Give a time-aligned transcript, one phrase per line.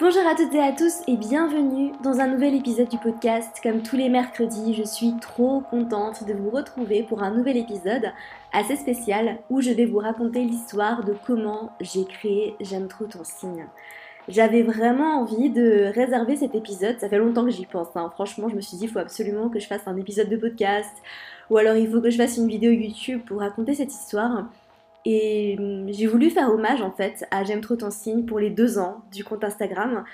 [0.00, 3.60] Bonjour à toutes et à tous et bienvenue dans un nouvel épisode du podcast.
[3.62, 8.10] Comme tous les mercredis, je suis trop contente de vous retrouver pour un nouvel épisode
[8.52, 13.22] assez spécial où je vais vous raconter l'histoire de comment j'ai créé J'aime trop ton
[13.22, 13.68] signe.
[14.26, 17.94] J'avais vraiment envie de réserver cet épisode, ça fait longtemps que j'y pense.
[17.94, 18.10] Hein.
[18.14, 20.92] Franchement, je me suis dit, il faut absolument que je fasse un épisode de podcast
[21.50, 24.48] ou alors il faut que je fasse une vidéo YouTube pour raconter cette histoire.
[25.04, 28.50] Et hum, j'ai voulu faire hommage en fait à J'aime trop ton signe pour les
[28.50, 30.04] deux ans du compte Instagram.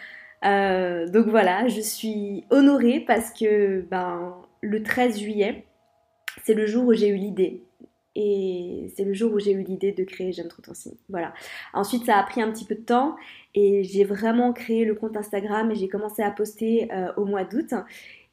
[0.45, 5.67] Euh, donc voilà, je suis honorée parce que ben, le 13 juillet,
[6.45, 7.65] c'est le jour où j'ai eu l'idée.
[8.17, 10.97] Et c'est le jour où j'ai eu l'idée de créer J'aime trop ton signe.
[11.09, 11.33] Voilà.
[11.73, 13.17] Ensuite, ça a pris un petit peu de temps
[13.55, 17.45] et j'ai vraiment créé le compte Instagram et j'ai commencé à poster euh, au mois
[17.45, 17.73] d'août.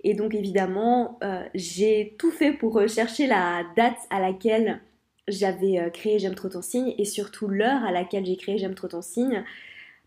[0.03, 4.81] Et donc évidemment, euh, j'ai tout fait pour chercher la date à laquelle
[5.27, 8.75] j'avais euh, créé J'aime trop ton signe et surtout l'heure à laquelle j'ai créé J'aime
[8.75, 9.43] trop ton signe.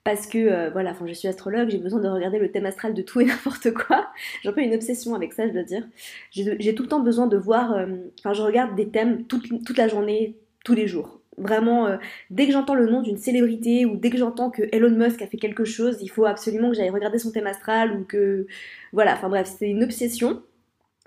[0.02, 2.94] Parce que euh, voilà, enfin je suis astrologue, j'ai besoin de regarder le thème astral
[2.94, 4.08] de tout et n'importe quoi.
[4.42, 5.86] J'ai un peu une obsession avec ça, je dois dire.
[6.30, 7.72] J'ai tout le temps besoin de voir.
[7.72, 7.86] Euh,
[8.20, 11.20] enfin, je regarde des thèmes toute, toute, la journée, tous les jours.
[11.36, 11.88] Vraiment,
[12.28, 15.26] dès que j'entends le nom d'une célébrité ou dès que j'entends que Elon Musk a
[15.26, 18.46] fait quelque chose, il faut absolument que j'aille regarder son thème astral ou que.
[18.92, 20.42] Voilà, enfin bref, c'est une obsession.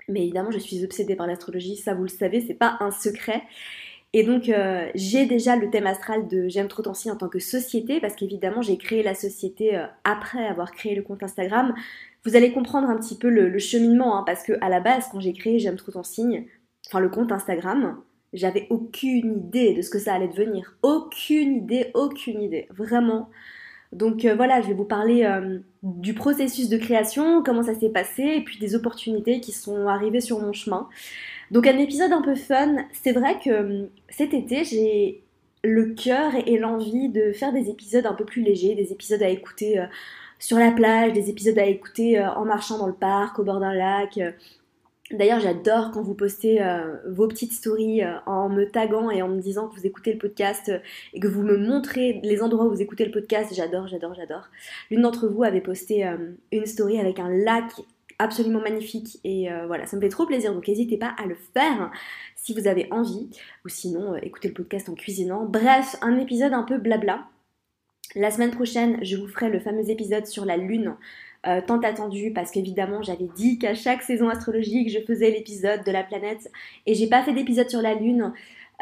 [0.08, 3.42] Mais évidemment, je suis obsédée par l'astrologie, ça vous le savez, c'est pas un secret.
[4.16, 7.28] Et donc, euh, j'ai déjà le thème astral de J'aime trop ton signe en tant
[7.28, 11.74] que société, parce qu'évidemment, j'ai créé la société euh, après avoir créé le compte Instagram.
[12.24, 15.18] Vous allez comprendre un petit peu le, cheminement, hein, parce que à la base, quand
[15.18, 16.46] j'ai créé J'aime trop ton signe,
[16.86, 18.00] enfin le compte Instagram,
[18.32, 20.76] j'avais aucune idée de ce que ça allait devenir.
[20.82, 22.68] Aucune idée, aucune idée.
[22.70, 23.30] Vraiment.
[23.90, 25.28] Donc euh, voilà, je vais vous parler
[25.82, 30.20] du processus de création, comment ça s'est passé, et puis des opportunités qui sont arrivées
[30.20, 30.88] sur mon chemin.
[31.50, 32.76] Donc un épisode un peu fun.
[32.92, 35.24] C'est vrai que hum, cet été, j'ai
[35.64, 39.28] le cœur et l'envie de faire des épisodes un peu plus légers, des épisodes à
[39.28, 39.86] écouter euh,
[40.38, 43.60] sur la plage, des épisodes à écouter euh, en marchant dans le parc, au bord
[43.60, 44.20] d'un lac.
[45.10, 49.40] D'ailleurs, j'adore quand vous postez euh, vos petites stories en me taguant et en me
[49.40, 50.72] disant que vous écoutez le podcast
[51.12, 53.52] et que vous me montrez les endroits où vous écoutez le podcast.
[53.54, 54.48] J'adore, j'adore, j'adore.
[54.90, 56.06] L'une d'entre vous avait posté
[56.52, 57.66] une story avec un lac
[58.24, 61.34] absolument magnifique et euh, voilà, ça me fait trop plaisir donc n'hésitez pas à le
[61.34, 61.90] faire
[62.36, 63.28] si vous avez envie
[63.64, 65.44] ou sinon euh, écoutez le podcast en cuisinant.
[65.44, 67.26] Bref, un épisode un peu blabla.
[68.16, 70.96] La semaine prochaine, je vous ferai le fameux épisode sur la lune.
[71.46, 75.92] Euh, tant attendu parce qu'évidemment j'avais dit qu'à chaque saison astrologique je faisais l'épisode de
[75.92, 76.50] la planète
[76.86, 78.32] et j'ai pas fait d'épisode sur la lune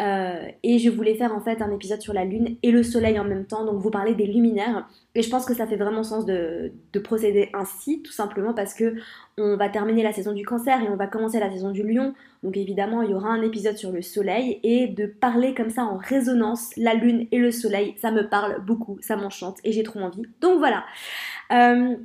[0.00, 3.18] euh, et je voulais faire en fait un épisode sur la Lune et le Soleil
[3.18, 4.88] en même temps, donc vous parlez des luminaires.
[5.14, 6.72] Et je pense que ça fait vraiment sens de,
[7.04, 8.94] procéder ainsi, tout simplement parce que
[9.36, 12.14] on va terminer la saison du Cancer et on va commencer la saison du Lion.
[12.42, 15.84] Donc évidemment, il y aura un épisode sur le Soleil et de parler comme ça
[15.84, 19.82] en résonance, la Lune et le Soleil, ça me parle beaucoup, ça m'enchante et j'ai
[19.82, 20.22] trop envie.
[20.40, 20.84] Donc voilà.
[21.52, 21.96] Euh,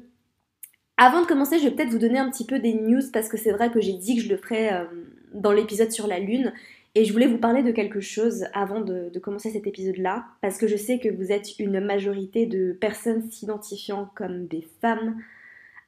[0.98, 3.38] avant de commencer, je vais peut-être vous donner un petit peu des news parce que
[3.38, 4.86] c'est vrai que j'ai dit que je le ferais euh,
[5.34, 6.52] dans l'épisode sur la Lune
[6.98, 10.66] et je voulais vous parler de quelque chose avant de, commencer cet épisode-là, parce que
[10.68, 15.16] je sais que vous êtes une majorité de personnes s'identifiant comme des femmes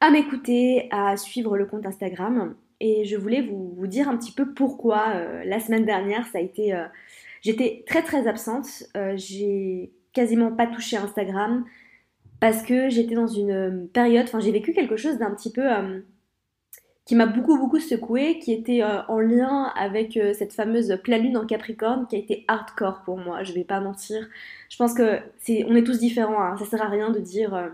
[0.00, 2.54] à m'écouter, à suivre le compte Instagram.
[2.78, 6.42] Et je voulais vous, dire un petit peu pourquoi euh, la semaine dernière, ça a
[6.42, 6.74] été...
[6.74, 6.84] Euh,
[7.42, 11.64] j'étais très très absente, euh, j'ai quasiment pas touché Instagram,
[12.38, 15.66] parce que j'étais dans une période, enfin j'ai vécu quelque chose d'un petit peu
[17.10, 21.24] qui m'a beaucoup beaucoup secoué, qui était euh, en lien avec euh, cette fameuse pleine
[21.24, 23.42] lune en Capricorne, qui a été hardcore pour moi.
[23.42, 24.28] Je vais pas mentir.
[24.68, 26.40] Je pense que c'est, on est tous différents.
[26.40, 26.56] Hein.
[26.56, 27.52] Ça sert à rien de dire.
[27.52, 27.68] Euh,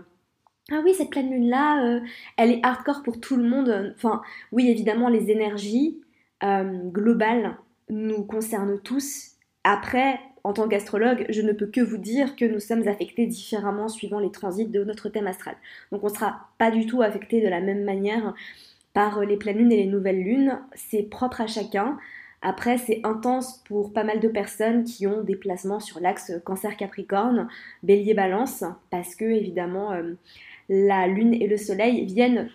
[0.71, 2.01] ah oui, cette pleine lune-là,
[2.37, 3.93] elle est hardcore pour tout le monde.
[3.95, 6.01] Enfin, oui, évidemment, les énergies
[6.41, 7.57] globales
[7.89, 9.33] nous concernent tous.
[9.63, 13.87] Après, en tant qu'astrologue, je ne peux que vous dire que nous sommes affectés différemment
[13.87, 15.57] suivant les transits de notre thème astral.
[15.91, 18.33] Donc on ne sera pas du tout affecté de la même manière
[18.97, 20.59] par euh, les pleines lunes et les nouvelles lunes.
[20.73, 21.99] C'est propre à chacun.
[22.41, 27.47] Après, c'est intense pour pas mal de personnes qui ont des placements sur l'axe cancer-capricorne,
[27.83, 30.13] bélier-balance, parce que évidemment, euh,
[30.67, 32.49] la lune et le soleil viennent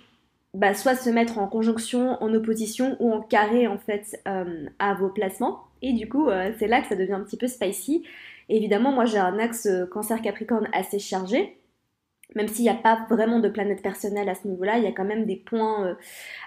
[0.53, 4.95] bah, soit se mettre en conjonction, en opposition ou en carré en fait euh, à
[4.95, 5.61] vos placements.
[5.81, 6.29] Et du coup,
[6.59, 8.05] c'est là que ça devient un petit peu spicy.
[8.49, 11.57] évidemment, moi j'ai un axe cancer-capricorne assez chargé
[12.35, 14.93] même s'il n'y a pas vraiment de planète personnelle à ce niveau-là, il y a
[14.93, 15.95] quand même des points euh,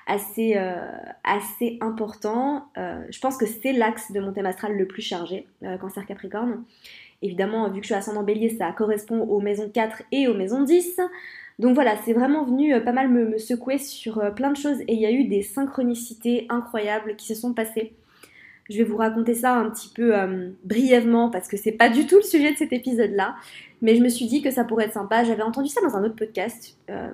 [0.07, 0.75] assez, euh,
[1.23, 2.65] assez importants.
[2.77, 5.47] Euh, je pense que c'est l'axe de mon thème astral le plus chargé,
[5.79, 6.63] Cancer Capricorne.
[7.21, 10.63] Évidemment, vu que je suis ascendant bélier, ça correspond aux maisons 4 et aux maisons
[10.63, 10.99] 10.
[11.57, 14.93] Donc voilà, c'est vraiment venu pas mal me, me secouer sur plein de choses et
[14.93, 17.93] il y a eu des synchronicités incroyables qui se sont passées.
[18.69, 20.13] Je vais vous raconter ça un petit peu
[20.63, 23.35] brièvement parce que c'est pas du tout le sujet de cet épisode-là.
[23.85, 25.23] Mais je me suis dit que ça pourrait être sympa.
[25.23, 27.11] J'avais entendu ça dans un autre podcast, euh,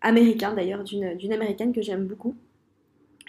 [0.00, 2.36] américain d'ailleurs, d'une américaine que j'aime beaucoup.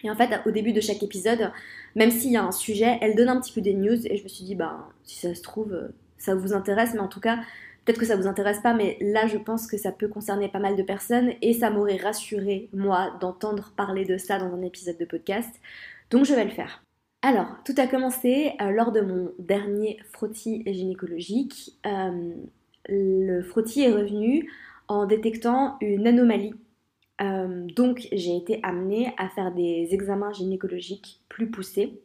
[0.04, 1.51] Et en fait, au début de chaque épisode,
[1.95, 4.06] même s'il y a un sujet, elle donne un petit peu des news.
[4.06, 5.88] Et je me suis dit, bah, si ça se trouve, euh,
[6.19, 6.94] ça vous intéresse.
[6.94, 7.38] Mais en tout cas,
[7.84, 8.75] peut-être que ça vous intéresse pas.
[8.75, 11.31] Mais là, je pense que ça peut concerner pas mal de personnes.
[11.42, 15.50] Et ça m'aurait rassuré, moi, d'entendre parler de ça dans un épisode de podcast.
[16.12, 16.84] Donc, je vais le faire.
[17.24, 21.75] Alors, tout a commencé euh, lors de mon dernier frottis gynécologique.
[22.88, 24.51] Le frottis est revenu
[24.88, 26.53] en détectant une anomalie.
[27.21, 32.00] Euh, donc, j'ai été amenée à faire des examens gynécologiques plus poussés.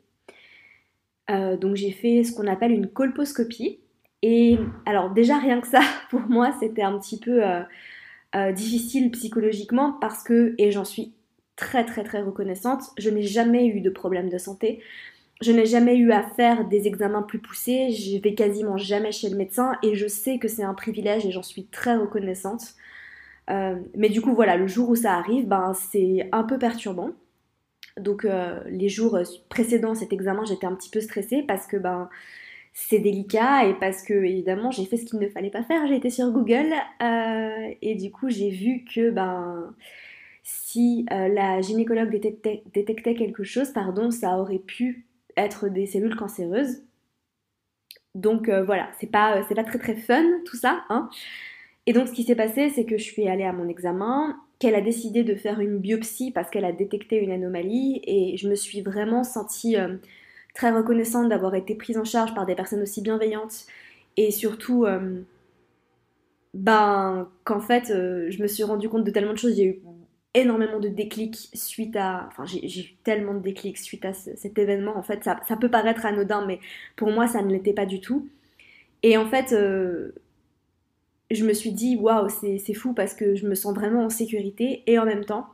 [1.28, 3.80] donc, j'ai fait ce qu'on appelle une colposcopie.
[4.22, 5.80] Et alors, déjà, rien que ça,
[6.10, 7.42] pour moi, c'était un petit peu
[8.54, 11.12] difficile psychologiquement parce que, et j'en suis
[11.58, 12.84] très très très reconnaissante.
[12.96, 14.80] Je n'ai jamais eu de problème de santé.
[15.40, 17.90] Je n'ai jamais eu à faire des examens plus poussés.
[17.90, 21.30] Je vais quasiment jamais chez le médecin et je sais que c'est un privilège et
[21.30, 22.74] j'en suis très reconnaissante.
[23.50, 27.10] Euh, mais du coup, voilà, le jour où ça arrive, ben, c'est un peu perturbant.
[27.98, 29.18] Donc, euh, les jours
[29.48, 32.08] précédents cet examen, j'étais un petit peu stressée parce que ben,
[32.72, 35.86] c'est délicat et parce que, évidemment, j'ai fait ce qu'il ne fallait pas faire.
[35.86, 39.72] J'ai été sur Google euh, et du coup, j'ai vu que ben,
[40.42, 45.07] si la gynécologue détectait, quelque chose, pardon, ça aurait pu
[45.38, 46.82] être des cellules cancéreuses.
[48.14, 50.84] Donc euh, voilà, c'est pas, pas très très fun tout ça.
[50.90, 51.08] Hein.
[51.86, 54.74] Et donc ce qui s'est passé, c'est que je suis allée à mon examen, qu'elle
[54.74, 58.54] a décidé de faire une biopsie parce qu'elle a détecté une anomalie et je me
[58.54, 59.96] suis vraiment sentie euh,
[60.54, 63.66] très reconnaissante d'avoir été prise en charge par des personnes aussi bienveillantes
[64.16, 64.84] et surtout
[66.52, 69.80] ben qu'en fait je me suis rendu compte de tellement de choses, j'ai eu
[70.40, 72.28] énormément de déclics suite à...
[72.28, 74.96] Enfin, j'ai eu tellement de déclics suite à cet événement.
[74.96, 76.60] En fait, ça, peut paraître anodin, mais
[76.96, 78.28] pour moi, ça ne l'était pas du tout.
[79.02, 80.12] Et en fait, euh,
[81.30, 84.82] je me suis dit, waouh, c'est fou parce que je me sens vraiment en sécurité.
[84.86, 85.46] Et en même temps,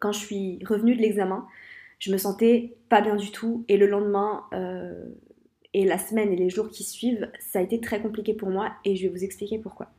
[0.00, 1.46] quand je suis revenue de l'examen,
[1.98, 3.64] je me sentais pas bien du tout.
[3.68, 5.04] Et le lendemain, euh,
[5.74, 8.72] et la semaine et les jours qui suivent, ça a été très compliqué pour moi.
[8.84, 9.90] Et je vais vous expliquer pourquoi.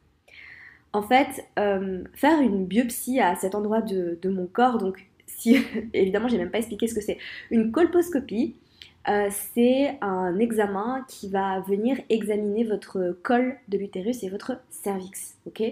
[0.91, 5.57] En fait, euh, faire une biopsie à cet endroit de, mon corps, donc si
[5.93, 7.17] évidemment j'ai même pas expliqué ce que c'est,
[7.51, 8.55] une colposcopie,
[9.07, 15.35] euh, c'est un examen qui va venir examiner votre col de l'utérus et votre cervix,
[15.45, 15.63] ok?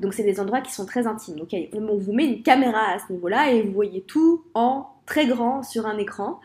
[0.00, 1.36] Donc c'est des endroits qui sont très intimes,
[1.74, 5.62] On vous met une caméra à ce niveau-là et vous voyez tout en très grand
[5.62, 6.40] sur un écran.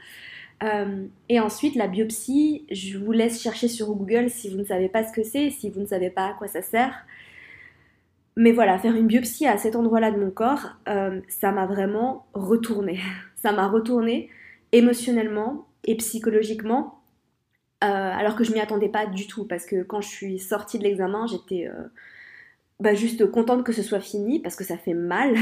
[0.63, 4.89] Euh, et ensuite, la biopsie, je vous laisse chercher sur Google si vous ne savez
[4.89, 7.05] pas ce que c'est, si vous ne savez pas à quoi ça sert.
[8.37, 12.27] Mais voilà, faire une biopsie à cet endroit-là de mon corps, euh, ça m'a vraiment
[12.33, 12.99] retourné.
[13.35, 14.31] Ça m'a retourné
[14.71, 17.03] émotionnellement et psychologiquement,
[17.83, 20.79] euh, alors que je m'y attendais pas du tout, parce que quand je suis sortie
[20.79, 21.83] de l'examen, j'étais euh,
[22.79, 25.35] bah, juste contente que ce soit fini, parce que ça fait mal.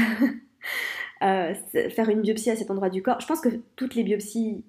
[1.20, 4.62] faire une biopsie à cet endroit du corps, je pense que toutes les biopsies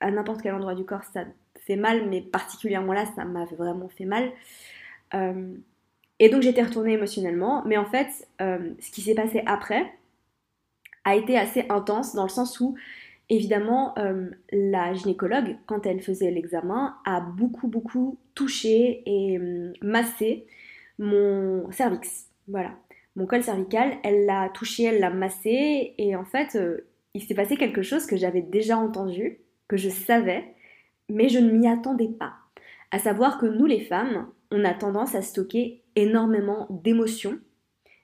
[0.00, 1.24] à n'importe quel endroit du corps, ça
[1.60, 4.32] fait mal, mais particulièrement là, ça m'a vraiment fait mal.
[6.20, 9.92] Et donc j'étais retournée émotionnellement, mais en fait, euh, ce qui s'est passé après
[11.04, 12.76] a été assez intense dans le sens où,
[13.28, 20.46] évidemment, euh, la gynécologue, quand elle faisait l'examen, a beaucoup, beaucoup touché et euh, massé
[20.98, 22.28] mon cervix.
[22.46, 22.70] Voilà,
[23.16, 26.56] mon col cervical, elle l'a touché, elle l'a massé, et en fait,
[27.14, 30.44] il s'est passé quelque chose que j'avais déjà entendu, que je savais,
[31.08, 32.34] mais je ne m'y attendais pas.
[32.90, 37.38] À savoir que nous les femmes, on a tendance à stocker énormément d'émotions,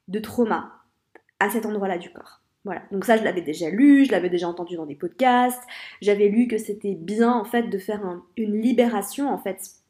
[0.08, 0.70] de traumas
[1.38, 2.40] à cet endroit-là du corps.
[2.64, 2.82] Voilà.
[2.92, 5.62] Donc ça, je l'avais déjà lu, je l'avais déjà entendu dans des podcasts.
[6.02, 8.02] J'avais lu que c'était bien en fait de faire
[8.36, 9.80] une libération en fait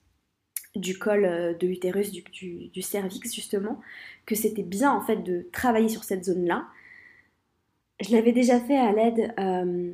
[0.76, 3.80] du col euh, de l'utérus, du, cervix justement,
[4.24, 6.66] que c'était bien en fait de travailler sur cette zone-là.
[8.00, 9.92] Je l'avais déjà fait à l'aide euh,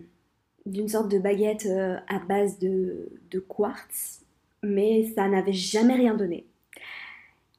[0.66, 3.08] d'une sorte de baguette euh, à base de
[3.48, 4.22] quartz,
[4.62, 6.46] mais ça n'avait jamais rien donné.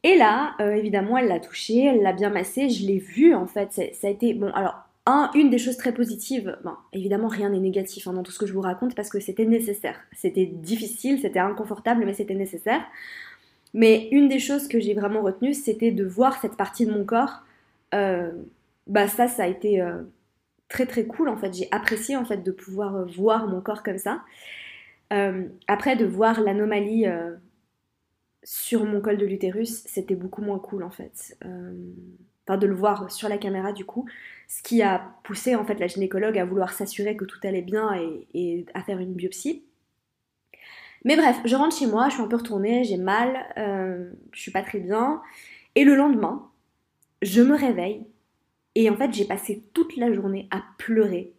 [0.08, 3.46] Et là, euh, évidemment, elle l'a touché, elle l'a bien massé, je l'ai vu en
[3.46, 3.74] fait.
[3.94, 4.34] Ça a été.
[4.34, 8.24] Bon, alors, un, une des choses très positives, bon, évidemment, rien n'est négatif hein, dans
[8.24, 10.00] tout ce que je vous raconte parce que c'était nécessaire.
[10.14, 12.82] C'était difficile, c'était inconfortable, mais c'était nécessaire.
[13.74, 17.04] Mais une des choses que j'ai vraiment retenues, c'était de voir cette partie de mon
[17.04, 17.44] corps.
[17.94, 18.32] Euh,
[18.88, 20.04] bah, ça, ça a été euh,
[20.70, 21.54] très très cool en fait.
[21.54, 24.22] J'ai apprécié en fait de pouvoir voir mon corps comme ça.
[25.68, 27.08] après, de voir l'anomalie
[28.44, 31.38] sur mon col de l'utérus, c'était beaucoup moins cool en fait.
[31.46, 31.74] Euh,
[32.48, 34.08] enfin, de le voir sur la caméra du coup,
[34.48, 37.92] ce qui a poussé en fait la gynécologue à vouloir s'assurer que tout allait bien
[38.34, 39.64] et, à faire une biopsie.
[41.04, 44.42] Mais bref, je rentre chez moi, je suis un peu retournée, j'ai mal, euh, je
[44.42, 45.22] suis pas très bien.
[45.76, 46.50] Et le lendemain,
[47.22, 48.06] je me réveille
[48.76, 51.34] et en fait j'ai passé toute la journée à pleurer,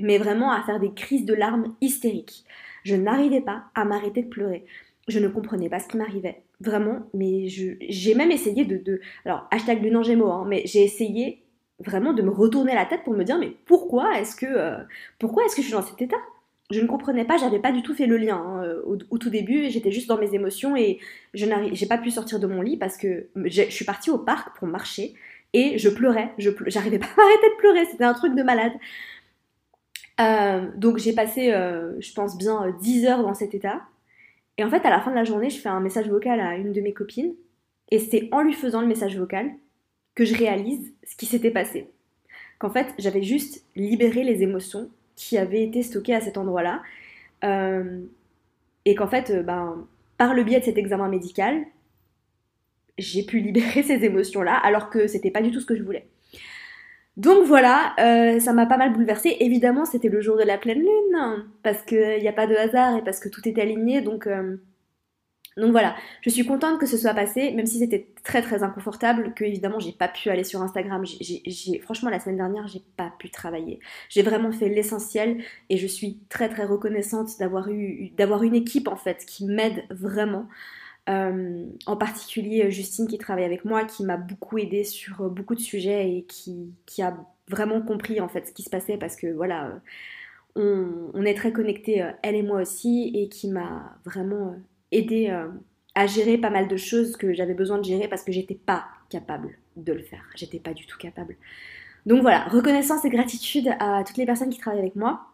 [0.00, 2.44] mais vraiment à faire des crises de larmes hystériques.
[2.84, 4.64] Je n'arrivais pas à m'arrêter de pleurer.
[5.10, 6.42] Je ne comprenais pas ce qui m'arrivait.
[6.60, 9.00] Vraiment, mais j'ai même essayé de.
[9.24, 11.42] Alors, hashtag lune en gémeaux, hein, mais j'ai essayé
[11.80, 14.76] vraiment de me retourner la tête pour me dire mais pourquoi est-ce que, euh,
[15.18, 16.18] pourquoi est-ce que je suis dans cet état?
[16.70, 19.70] Je ne comprenais pas, j'avais pas du tout fait le lien hein, au, tout début,
[19.70, 21.00] j'étais juste dans mes émotions et
[21.34, 24.56] je n'ai pas pu sortir de mon lit parce que je suis partie au parc
[24.56, 25.14] pour marcher
[25.52, 28.72] et je pleurais, je j'arrivais pas à m'arrêter de pleurer, c'était un truc de malade.
[30.20, 33.80] Euh, donc j'ai passé, euh, je pense bien 10 heures dans cet état.
[34.60, 36.54] Et en fait, à la fin de la journée, je fais un message vocal à
[36.56, 37.32] une de mes copines
[37.90, 39.50] et c'est en lui faisant le message vocal
[40.14, 41.88] que je réalise ce qui s'était passé.
[42.58, 46.82] Qu'en fait, j'avais juste libéré les émotions qui avait été stocké à cet endroit-là.
[47.42, 48.02] Euh,
[48.84, 49.86] et qu'en fait, euh, ben,
[50.18, 51.64] par le biais de cet examen médical,
[52.98, 56.06] j'ai pu libérer ces émotions-là, alors que c'était pas du tout ce que je voulais.
[57.20, 59.36] Donc voilà, euh, ça m'a pas mal bouleversée.
[59.40, 62.96] Évidemment, c'était le jour de la pleine lune, parce qu'il n'y a pas de hasard
[62.96, 64.26] et parce que tout est aligné, donc
[65.56, 69.34] donc voilà, je suis contente que ce soit passé, même si c'était très très inconfortable,
[69.34, 71.04] que évidemment j'ai pas pu aller sur Instagram.
[71.82, 73.80] Franchement, la semaine dernière, j'ai pas pu travailler.
[74.08, 78.88] J'ai vraiment fait l'essentiel et je suis très très reconnaissante d'avoir eu d'avoir une équipe
[78.88, 80.46] en fait qui m'aide vraiment.
[81.10, 85.60] Euh, en particulier Justine qui travaille avec moi, qui m'a beaucoup aidé sur beaucoup de
[85.60, 87.16] sujets et qui, a
[87.48, 89.80] vraiment compris en fait ce qui se passait parce que voilà,
[90.56, 94.56] on, on est très connectés, euh, elle et moi aussi, et qui m'a vraiment
[94.94, 95.48] euh, euh,
[95.94, 98.84] à gérer pas mal de choses que j'avais besoin de gérer parce que j'étais pas
[99.08, 100.24] capable de le faire.
[100.36, 101.36] J'étais pas du tout capable.
[102.06, 105.29] Donc voilà, reconnaissance et gratitude à toutes les personnes qui travaillent avec moi.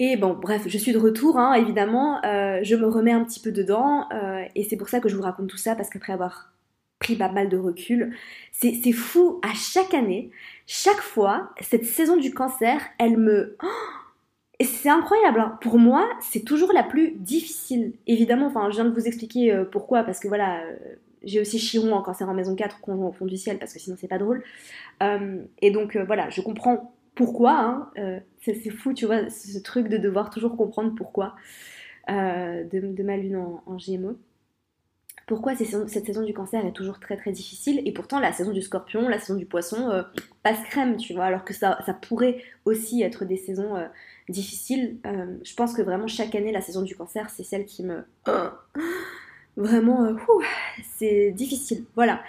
[0.00, 2.24] Et bon, bref, je suis de retour, hein, évidemment.
[2.24, 4.08] Euh, je me remets un petit peu dedans.
[4.12, 6.52] Euh, et c'est pour ça que je vous raconte tout ça, parce qu'après avoir
[7.00, 8.14] pris pas mal de recul,
[8.52, 9.40] c'est fou.
[9.42, 10.30] À chaque année,
[10.66, 13.56] chaque fois, cette saison du cancer, elle me...
[13.62, 13.66] Oh
[14.60, 15.56] c'est incroyable, hein.
[15.60, 17.92] pour moi, c'est toujours la plus difficile.
[18.08, 20.64] Évidemment, enfin, je viens de vous expliquer euh, pourquoi, parce que voilà,
[21.22, 23.78] j'ai aussi Chiron en cancer en maison 4, conjoint au fond du ciel, parce que
[23.78, 24.42] sinon c'est pas drôle.
[25.62, 28.20] Et donc voilà, je comprends pourquoi, hein.
[28.40, 31.36] c'est fou, tu vois, ce truc de devoir toujours comprendre pourquoi
[32.08, 34.16] de, ma lune en, en Gémeaux
[35.26, 38.62] pourquoi cette saison du cancer est toujours très très difficile et pourtant la saison du
[38.62, 40.02] scorpion, la saison du poisson
[40.42, 43.76] passe crème, tu vois, alors que ça, ça pourrait aussi être des saisons
[44.28, 44.98] difficile.
[45.06, 48.04] Euh, je pense que vraiment chaque année, la saison du cancer, c'est celle qui me...
[49.56, 50.14] vraiment, euh,
[50.96, 51.84] c'est difficile.
[51.94, 52.22] Voilà.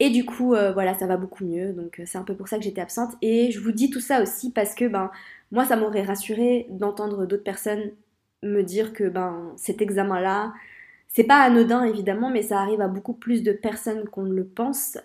[0.00, 1.72] Euh, et du coup, voilà, ça va beaucoup mieux.
[1.72, 3.12] Donc c'est un peu pour ça que j'étais absente.
[3.22, 5.10] Et je vous dis tout ça aussi parce que ben,
[5.52, 7.92] moi, ça m'aurait rassuré d'entendre d'autres personnes
[8.42, 10.52] me dire que ben, cet examen-là,
[11.08, 14.46] c'est pas anodin évidemment, mais ça arrive à beaucoup plus de personnes qu'on ne le
[14.46, 14.98] pense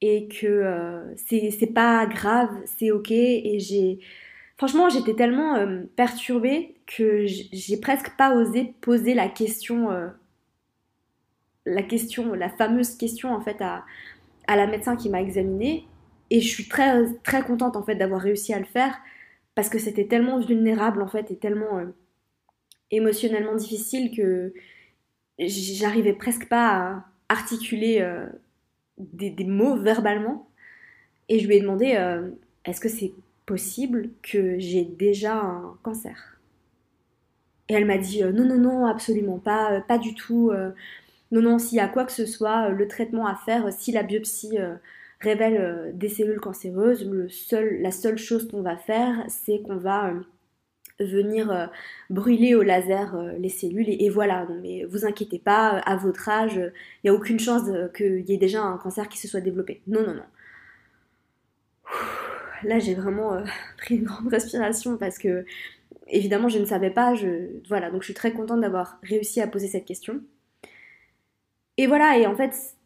[0.00, 3.10] et que euh, c'est pas grave, c'est ok.
[3.10, 3.98] Et j'ai.
[4.56, 9.90] Franchement, j'étais tellement euh, perturbée que j'ai presque pas osé poser la question.
[11.68, 13.84] Euh, la question, la fameuse question en fait à,
[14.46, 15.86] à la médecin qui m'a examinée.
[16.30, 18.98] Et je suis très, très contente en fait d'avoir réussi à le faire
[19.54, 21.80] parce que c'était tellement vulnérable en fait et tellement
[22.90, 24.52] émotionnellement difficile que
[25.38, 28.06] j'arrivais presque pas à articuler
[28.98, 30.48] des, mots verbalement.
[31.28, 32.30] Et je lui ai demandé euh,
[32.64, 33.12] est-ce que c'est
[33.46, 36.40] possible que j'ai déjà un cancer?
[37.68, 40.50] Et elle m'a dit euh, non, non, non, absolument pas, euh, pas du tout.
[41.32, 44.02] Non, non, s'il y a quoi que ce soit, le traitement à faire, si la
[44.02, 44.58] biopsie
[45.20, 47.08] révèle des cellules cancéreuses,
[47.52, 50.12] la seule chose qu'on va faire, c'est qu'on va
[51.04, 51.66] venir euh,
[52.10, 54.46] brûler au laser euh, les cellules et, voilà.
[54.62, 56.72] mais vous inquiétez pas, à votre âge, il
[57.04, 57.62] n'y a aucune chance
[57.96, 59.82] qu'il y ait déjà un cancer qui se soit développé.
[59.86, 60.22] Non, non, non.
[62.64, 63.44] Là, j'ai vraiment euh,
[63.78, 65.44] pris une grande respiration parce que,
[66.08, 67.14] évidemment, je ne savais pas.
[67.68, 70.20] Voilà, donc je suis très contente d'avoir réussi à poser cette question.
[71.78, 72.76] Et voilà, et en fait,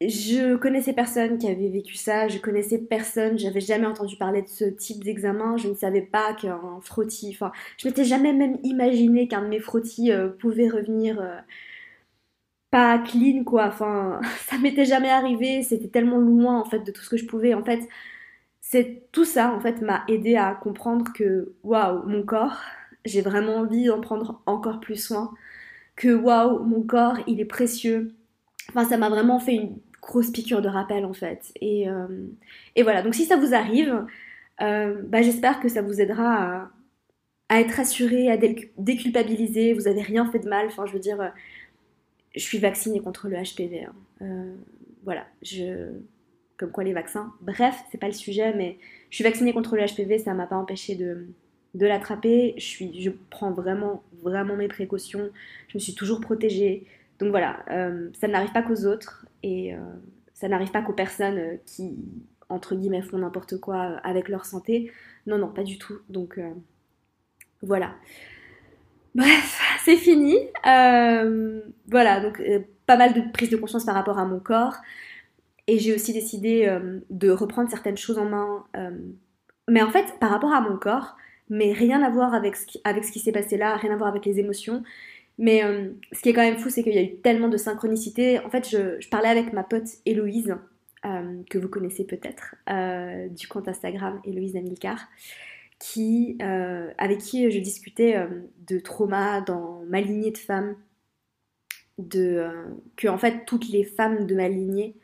[0.00, 4.48] je connaissais personne qui avait vécu ça, je connaissais personne, j'avais jamais entendu parler de
[4.48, 9.28] ce type d'examen, je ne savais pas qu'un frottis, enfin, je m'étais jamais même imaginé
[9.28, 11.36] qu'un de mes frottis euh, pouvait revenir euh,
[12.70, 17.02] pas clean, quoi, enfin, ça m'était jamais arrivé, c'était tellement loin, en fait, de tout
[17.02, 17.80] ce que je pouvais, en fait,
[18.60, 22.60] c'est tout ça, en fait, m'a aidé à comprendre que, waouh, mon corps,
[23.04, 25.34] j'ai vraiment envie d'en prendre encore plus soin,
[25.96, 28.14] que, waouh, mon corps, il est précieux,
[28.70, 31.52] Enfin, ça m'a vraiment fait une grosse piqûre de rappel en fait.
[31.60, 32.06] Et, euh,
[32.82, 34.04] voilà, donc si ça vous arrive,
[34.60, 36.70] euh, bah, j'espère que ça vous aidera
[37.48, 40.66] à être rassuré, à déculpabiliser, vous avez rien fait de mal.
[40.66, 41.32] Enfin, je veux dire,
[42.34, 43.84] je suis vaccinée contre le HPV.
[43.84, 43.94] Hein.
[44.22, 44.54] Euh,
[45.04, 45.92] voilà, je...
[46.56, 47.32] comme quoi les vaccins.
[47.42, 48.78] Bref, c'est pas le sujet, mais
[49.10, 51.26] je suis vaccinée contre le HPV, ça m'a pas empêché de,
[51.74, 52.54] de l'attraper.
[52.56, 55.30] Je, suis, je prends vraiment, vraiment mes précautions.
[55.68, 56.86] Je me suis toujours protégée.
[57.18, 59.78] Donc voilà, euh, ça n'arrive pas qu'aux autres et euh,
[60.32, 61.96] ça n'arrive pas qu'aux personnes qui,
[62.48, 64.90] entre guillemets, font n'importe quoi avec leur santé.
[65.26, 65.98] Non, non, pas du tout.
[66.08, 66.40] Donc
[67.62, 67.94] voilà.
[69.14, 70.36] Bref, c'est fini.
[70.66, 74.76] Euh, voilà, donc euh, pas mal de prise de conscience par rapport à mon corps.
[75.66, 78.64] Et j'ai aussi décidé euh, de reprendre certaines choses en main.
[79.68, 81.16] mais en fait, par rapport à mon corps,
[81.48, 83.96] mais rien à voir avec ce qui, avec ce qui s'est passé là, rien à
[83.96, 84.82] voir avec les émotions.
[85.36, 85.62] Mais
[86.12, 88.38] ce qui est quand même fou, c'est qu'il y a eu tellement de synchronicité.
[88.38, 90.54] En fait, je, parlais avec ma pote Héloïse,
[91.02, 92.54] que vous connaissez peut-être,
[93.30, 95.08] du compte Instagram Héloïse Amilcar
[95.78, 98.26] qui, euh, avec qui je discutais euh,
[98.66, 100.76] de trauma dans ma lignée de femmes,
[101.98, 102.64] de, euh,
[102.96, 104.96] que en fait toutes les femmes de ma lignée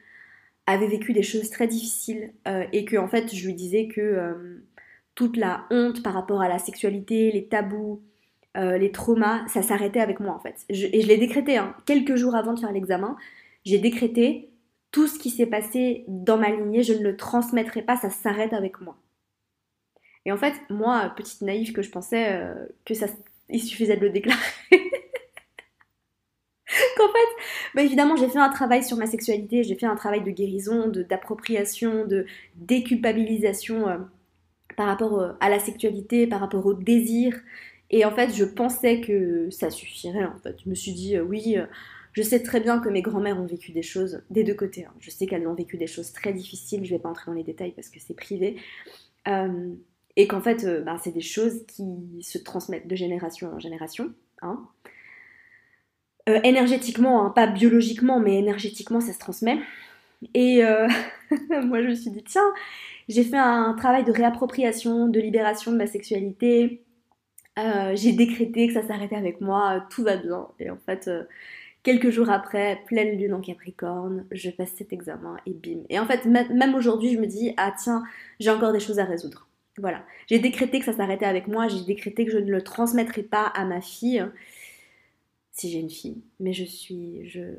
[0.66, 2.32] avaient vécu des choses très difficiles
[2.73, 4.62] et que en fait je lui disais que
[5.21, 8.00] toute la honte par rapport à la sexualité, les tabous,
[8.55, 10.65] les traumas, ça s'arrêtait avec moi en fait.
[10.71, 13.19] et je l'ai décrété, hein, quelques jours avant de faire l'examen,
[13.67, 14.49] j'ai décrété
[14.93, 18.55] tout ce qui s'est passé dans ma lignée, je ne le transmettrai pas, ça s'arrête
[18.55, 18.97] avec moi.
[20.25, 22.55] Et en fait, moi, petite naïve que je pensais euh,
[22.87, 23.07] que ça
[23.50, 24.39] il suffisait de le déclarer.
[26.97, 27.29] Qu'en fait,
[27.75, 30.89] bah évidemment, j'ai fait un travail sur ma sexualité, j'ai fait un travail de guérison,
[30.89, 33.99] d'appropriation, de, déculpabilisation euh,
[34.80, 37.38] par rapport euh, à la sexualité, par rapport au désir.
[37.90, 40.25] Et en fait, je pensais que ça suffirait.
[40.25, 41.56] En fait, je me suis dit, oui,
[42.12, 44.84] je sais très bien que mes grands-mères ont vécu des choses des deux côtés.
[44.84, 44.94] Hein.
[45.00, 46.84] Je sais qu'elles ont vécu des choses très difficiles.
[46.84, 48.56] Je vais pas entrer dans les détails parce que c'est privé.
[50.16, 54.12] Et qu'en fait, euh, bah, c'est des choses qui se transmettent de génération en génération.
[54.42, 54.66] Hein.
[56.28, 59.58] Euh, énergétiquement, hein, pas biologiquement, mais énergétiquement, ça se transmet.
[60.34, 60.88] Et euh,
[61.64, 62.52] moi, je me suis dit, tiens,
[63.11, 66.84] j'ai fait un travail de réappropriation, de libération de ma sexualité.
[67.95, 70.49] j'ai décrété que ça s'arrêtait avec moi, tout va bien.
[70.58, 71.11] Et en fait,
[71.82, 75.82] quelques jours après, pleine lune en Capricorne, je passe cet examen et bim.
[75.89, 78.02] Et en fait, même aujourd'hui, je me dis, ah tiens,
[78.39, 79.49] j'ai encore des choses à résoudre.
[79.78, 80.04] Voilà.
[80.26, 83.45] J'ai décrété que ça s'arrêtait avec moi, j'ai décrété que je ne le transmettrai pas
[83.47, 84.25] à ma fille,
[85.52, 86.23] si j'ai une fille.
[86.39, 87.28] Mais je suis.
[87.28, 87.54] Je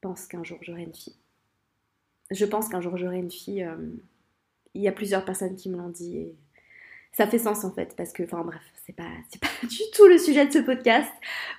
[0.00, 1.16] pense qu'un jour j'aurai une fille.
[2.30, 3.62] Je pense qu'un jour j'aurai une fille.
[3.62, 3.76] Euh,
[4.74, 6.32] il y a plusieurs personnes qui me l'ont dit
[7.14, 9.04] ça fait sens en fait, parce que, enfin bref, c'est pas,
[9.40, 11.10] pas du tout le sujet de ce podcast.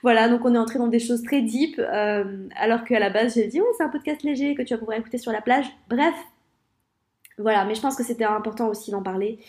[0.04, 3.36] Voilà, donc on est entré dans des choses très deep, euh, alors qu'à la base
[3.36, 5.65] j'ai dit, oui, c'est un podcast léger que tu vas pouvoir écouter sur la plage.
[5.89, 6.13] Bref,
[7.38, 9.39] voilà, mais je pense que c'était important aussi d'en parler.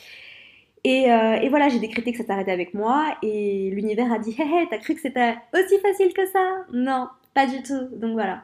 [0.86, 4.42] Euh, et, voilà, j'ai décrété que ça s'arrêtait avec moi et l'univers a dit Hé
[4.42, 6.64] hé, t'as cru que c'était aussi facile que ça?
[6.72, 7.88] Non, pas du tout.
[7.96, 8.42] Donc voilà.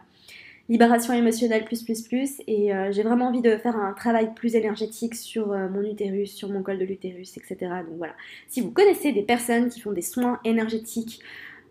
[0.69, 4.55] Libération émotionnelle plus plus plus et euh, j'ai vraiment envie de faire un travail plus
[4.55, 7.57] énergétique sur euh, mon utérus, sur mon col de l'utérus, etc.
[7.87, 8.15] Donc voilà.
[8.49, 11.21] Si vous connaissez des personnes qui font des soins énergétiques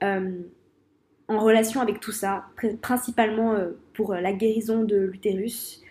[0.02, 2.46] en relation avec tout ça,
[2.82, 3.56] principalement
[3.94, 5.84] pour la guérison de l'utérus,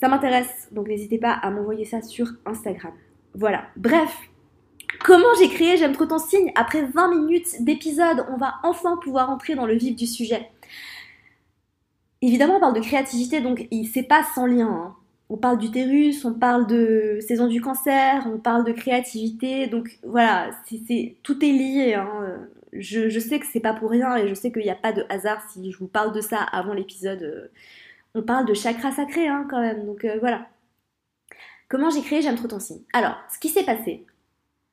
[0.00, 0.68] ça m'intéresse.
[0.72, 2.92] Donc n'hésitez pas à m'envoyer ça sur Instagram.
[3.34, 3.64] Voilà.
[3.76, 4.14] Bref.
[5.04, 6.52] Comment j'ai créé J'aime trop ton signe?
[6.54, 10.50] Après 20 minutes d'épisode, on va enfin pouvoir entrer dans le vif du sujet.
[12.26, 14.66] Évidemment, on parle de créativité, donc c'est pas sans lien.
[14.66, 14.96] Hein.
[15.30, 20.50] On parle d'utérus, on parle de saison du cancer, on parle de créativité, donc voilà,
[20.66, 21.94] c'est, tout est lié.
[21.94, 22.48] Hein.
[22.72, 25.04] Je, sais que c'est pas pour rien et je sais qu'il n'y a pas de
[25.08, 27.48] hasard si je vous parle de ça avant l'épisode.
[28.16, 30.48] On parle de chakra sacré hein, quand même, donc euh, voilà.
[31.68, 34.04] Comment j'ai créé J'aime trop ton signe Alors, ce qui s'est passé,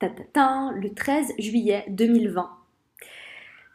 [0.01, 2.49] le 13 juillet 2020,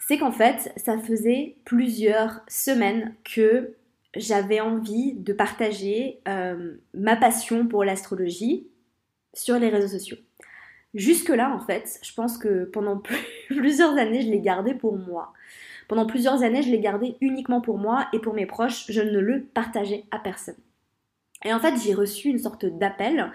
[0.09, 3.75] c'est qu'en fait, ça faisait plusieurs semaines que
[4.17, 8.67] j'avais envie de partager euh, ma passion pour l'astrologie
[9.35, 10.17] sur les réseaux sociaux.
[10.95, 13.03] Jusque-là, en fait, je pense que pendant
[13.49, 15.35] plusieurs années, je l'ai gardé pour moi.
[15.89, 18.87] Pendant plusieurs années, je l'ai gardé uniquement pour moi et pour mes proches.
[18.89, 20.57] Je ne le partageais à personne.
[21.45, 23.31] Et en fait, j'ai reçu une sorte d'appel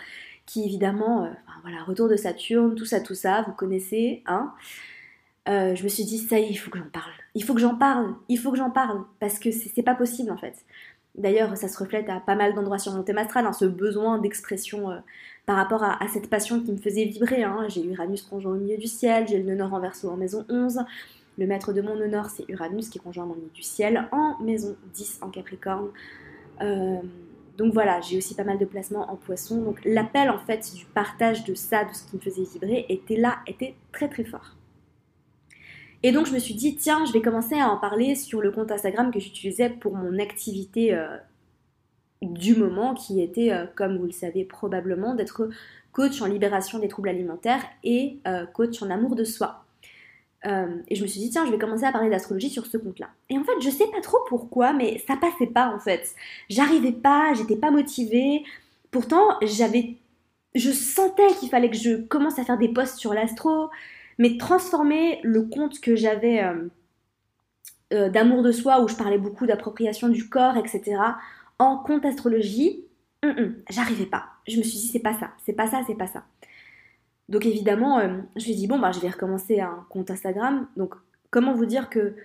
[0.47, 1.29] qui évidemment, euh,
[1.61, 4.51] voilà, retour de Saturne, tout ça, tout ça, vous connaissez, hein.
[5.49, 7.11] Euh, je me suis dit, ça y est, il faut que j'en parle.
[7.35, 10.31] Il faut que j'en parle, il faut que j'en parle, parce que c'est pas possible
[10.31, 10.65] en fait.
[11.15, 14.17] D'ailleurs, ça se reflète à pas mal d'endroits sur mon thème astral, hein, ce besoin
[14.19, 14.97] d'expression euh,
[15.45, 17.43] par rapport à, cette passion qui me faisait vibrer.
[17.43, 17.67] Hein.
[17.67, 20.79] J'ai Uranus conjoint au milieu du ciel, j'ai le nœud en verso en maison 11.
[21.37, 24.07] Le maître de mon nœud nord, c'est Uranus qui est conjoint au milieu du ciel
[24.11, 25.89] en maison 10 en Capricorne.
[26.59, 29.61] donc voilà, j'ai aussi pas mal de placements en poisson.
[29.61, 33.17] Donc l'appel en fait du partage de ça, de ce qui me faisait vibrer, était
[33.17, 34.55] là, était très très fort.
[36.03, 38.51] Et donc je me suis dit, tiens, je vais commencer à en parler sur le
[38.51, 41.17] compte Instagram que j'utilisais pour mon activité euh,
[42.21, 45.49] du moment, qui était, euh, comme vous le savez probablement, d'être
[45.93, 49.63] coach en libération des troubles alimentaires et euh, coach en amour de soi.
[50.43, 53.07] et je me suis dit, tiens, je vais commencer à parler d'astrologie sur ce compte-là.
[53.29, 56.13] Et en fait, je sais pas trop pourquoi, mais ça passait pas en fait.
[56.49, 58.43] J'arrivais pas, j'étais pas motivée.
[58.91, 59.95] Pourtant, j'avais.
[60.53, 63.69] Je sentais qu'il fallait que je commence à faire des posts sur l'astro,
[64.17, 66.67] mais transformer le compte que j'avais euh,
[67.93, 70.97] euh, d'amour de soi, où je parlais beaucoup d'appropriation du corps, etc.,
[71.59, 72.85] en compte astrologie,
[73.23, 74.25] hum, hum, j'arrivais pas.
[74.47, 76.23] Je me suis dit, c'est pas ça, c'est pas ça, c'est pas ça.
[77.29, 80.67] Donc évidemment, euh, je me suis dit, bon, bah, je vais recommencer un compte Instagram.
[80.75, 80.95] Donc,
[81.29, 82.15] comment vous dire que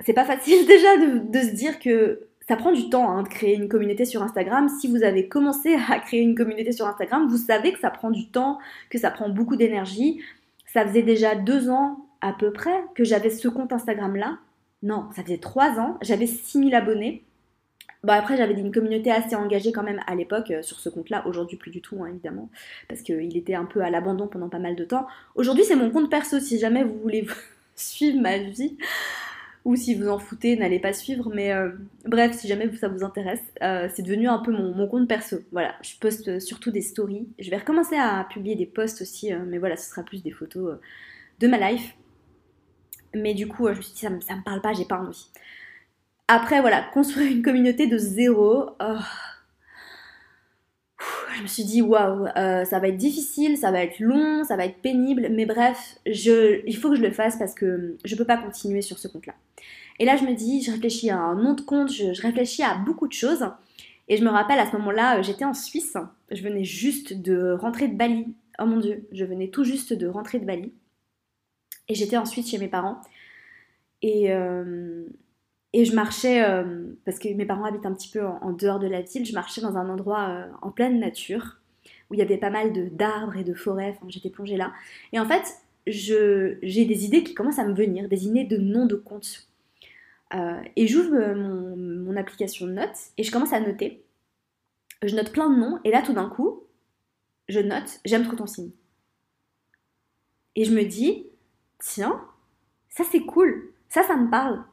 [0.00, 3.54] c'est pas facile déjà de, se dire que ça prend du temps hein, de créer
[3.54, 4.68] une communauté sur Instagram.
[4.68, 8.10] Si vous avez commencé à créer une communauté sur Instagram, vous savez que ça prend
[8.10, 8.58] du temps,
[8.90, 10.20] que ça prend beaucoup d'énergie.
[10.74, 14.38] Ça faisait déjà deux ans à peu près que j'avais ce compte Instagram là.
[14.82, 15.96] Non, ça faisait trois ans.
[16.02, 17.22] J'avais 6000 abonnés.
[18.02, 21.26] Bon, après, j'avais une communauté assez engagée quand même à l'époque euh, sur ce compte-là.
[21.26, 22.50] Aujourd'hui, plus du tout, hein, évidemment,
[22.88, 25.06] parce qu'il était un peu à l'abandon pendant pas mal de temps.
[25.36, 26.40] Aujourd'hui, c'est mon compte perso.
[26.40, 27.26] Si jamais vous voulez
[27.76, 28.76] suivre ma vie,
[29.64, 31.30] ou si vous en foutez, n'allez pas suivre.
[31.34, 31.70] Mais euh,
[32.04, 35.38] bref, si jamais ça vous intéresse, euh, c'est devenu un peu mon, compte perso.
[35.52, 37.28] Voilà, je poste surtout des stories.
[37.38, 40.32] Je vais recommencer à publier des posts aussi, euh, mais voilà, ce sera plus des
[40.32, 40.78] photos
[41.40, 41.96] de ma life.
[43.14, 45.28] Mais du coup, je me suis dit, ça me, me parle pas, j'ai pas envie.
[46.28, 48.70] Après, voilà, construire une communauté de zéro.
[48.80, 48.98] Oh,
[51.36, 54.56] je me suis dit waouh, euh, ça va être difficile, ça va être long, ça
[54.56, 58.24] va être pénible, mais bref, il faut que je le fasse parce que je peux
[58.24, 59.34] pas continuer sur ce compte-là.
[59.98, 62.74] Et là, je me dis, je réfléchis à un nom de compte, je, réfléchis à
[62.76, 63.46] beaucoup de choses.
[64.08, 65.96] Et je me rappelle à ce moment-là, euh, j'étais en Suisse,
[66.30, 68.34] je venais juste de rentrer de Bali.
[68.58, 70.72] Oh mon dieu, je venais tout juste de rentrer de Bali.
[71.88, 73.00] Et j'étais en Suisse chez mes parents.
[74.02, 75.06] Et, euh,
[75.76, 78.86] et je marchais, euh, parce que mes parents habitent un petit peu en, dehors de
[78.86, 81.58] la ville, je marchais dans un endroit euh, en pleine nature,
[82.08, 84.72] où il y avait pas mal d'arbres et de forêts, j'étais plongée là.
[85.12, 85.56] Et en fait,
[85.88, 89.48] j'ai des idées qui commencent à me venir, des idées de noms de comptes.
[90.32, 94.04] Euh, et j'ouvre mon, mon, application de notes et je commence à noter.
[95.02, 96.62] Je note plein de noms, et là tout d'un coup,
[97.48, 98.70] je note J'aime trop ton signe.
[100.54, 101.26] Et je me dis,
[101.80, 102.24] tiens,
[102.88, 104.64] ça c'est cool, ça ça me parle.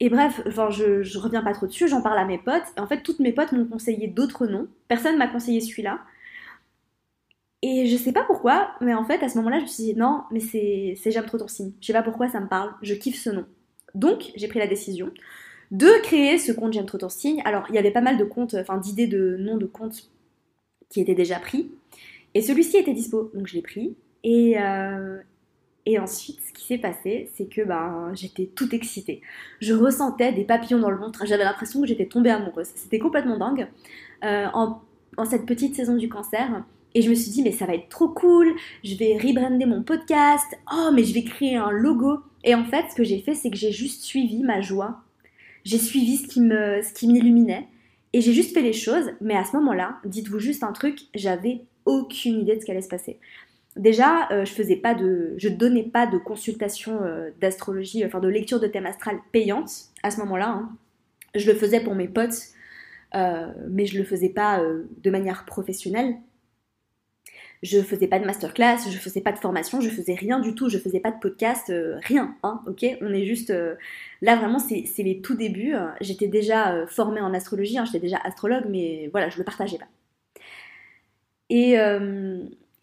[0.00, 2.64] Et bref, enfin, je, reviens pas trop dessus, j'en parle à mes potes.
[2.76, 4.68] Et en fait, toutes mes potes m'ont conseillé d'autres noms.
[4.88, 6.00] Personne m'a conseillé celui-là.
[7.62, 9.94] Et je sais pas pourquoi, mais en fait, à ce moment-là, je me suis dit
[9.94, 11.72] non, mais c'est J'aime trop ton signe.
[11.80, 13.46] Je sais pas pourquoi ça me parle, je kiffe ce nom.
[13.94, 15.10] Donc, j'ai pris la décision
[15.70, 17.42] de créer ce compte J'aime trop ton signe.
[17.44, 20.10] Alors, il y avait pas mal de comptes, enfin, d'idées de noms de comptes
[20.90, 21.72] qui étaient déjà pris.
[22.34, 23.96] Et celui-ci était dispo, donc je l'ai pris.
[24.22, 25.18] Et, euh,
[25.86, 29.22] et ensuite, ce qui s'est passé, c'est que ben, j'étais toute excitée.
[29.60, 31.24] Je ressentais des papillons dans le ventre.
[31.24, 32.66] J'avais l'impression que j'étais tombée amoureuse.
[32.74, 33.68] C'était complètement dingue.
[34.24, 34.82] Euh, en,
[35.24, 36.64] cette petite saison du cancer.
[36.94, 38.52] Et je me suis dit, mais ça va être trop cool.
[38.82, 40.58] Je vais rebrander mon podcast.
[40.74, 42.18] Oh, mais je vais créer un logo.
[42.42, 45.02] Et en fait, ce que j'ai fait, c'est que j'ai juste suivi ma joie.
[45.64, 47.68] J'ai suivi ce qui ce qui m'illuminait.
[48.12, 49.12] Et j'ai juste fait les choses.
[49.20, 52.82] Mais à ce moment-là, dites-vous juste un truc, j'avais aucune idée de ce qui allait
[52.82, 53.18] se passer.
[53.76, 58.28] Déjà, euh, je faisais pas de, je donnais pas de consultation euh, d'astrologie, enfin de
[58.28, 59.70] lecture de thème astral payante
[60.02, 60.48] à ce moment-là.
[60.48, 60.70] Hein.
[61.34, 62.40] Je le faisais pour mes potes,
[63.14, 66.16] euh, mais je le faisais pas de manière professionnelle.
[67.62, 70.70] Je faisais pas de masterclass, je faisais pas de formation, je faisais rien du tout,
[70.70, 72.84] je faisais pas de podcast, rien, hein, ok?
[73.00, 73.52] On est juste
[74.20, 75.74] là vraiment, c'est les tout débuts.
[76.00, 79.88] J'étais déjà formée en astrologie, hein, j'étais déjà astrologue, mais voilà, je le partageais pas.
[81.48, 81.76] Et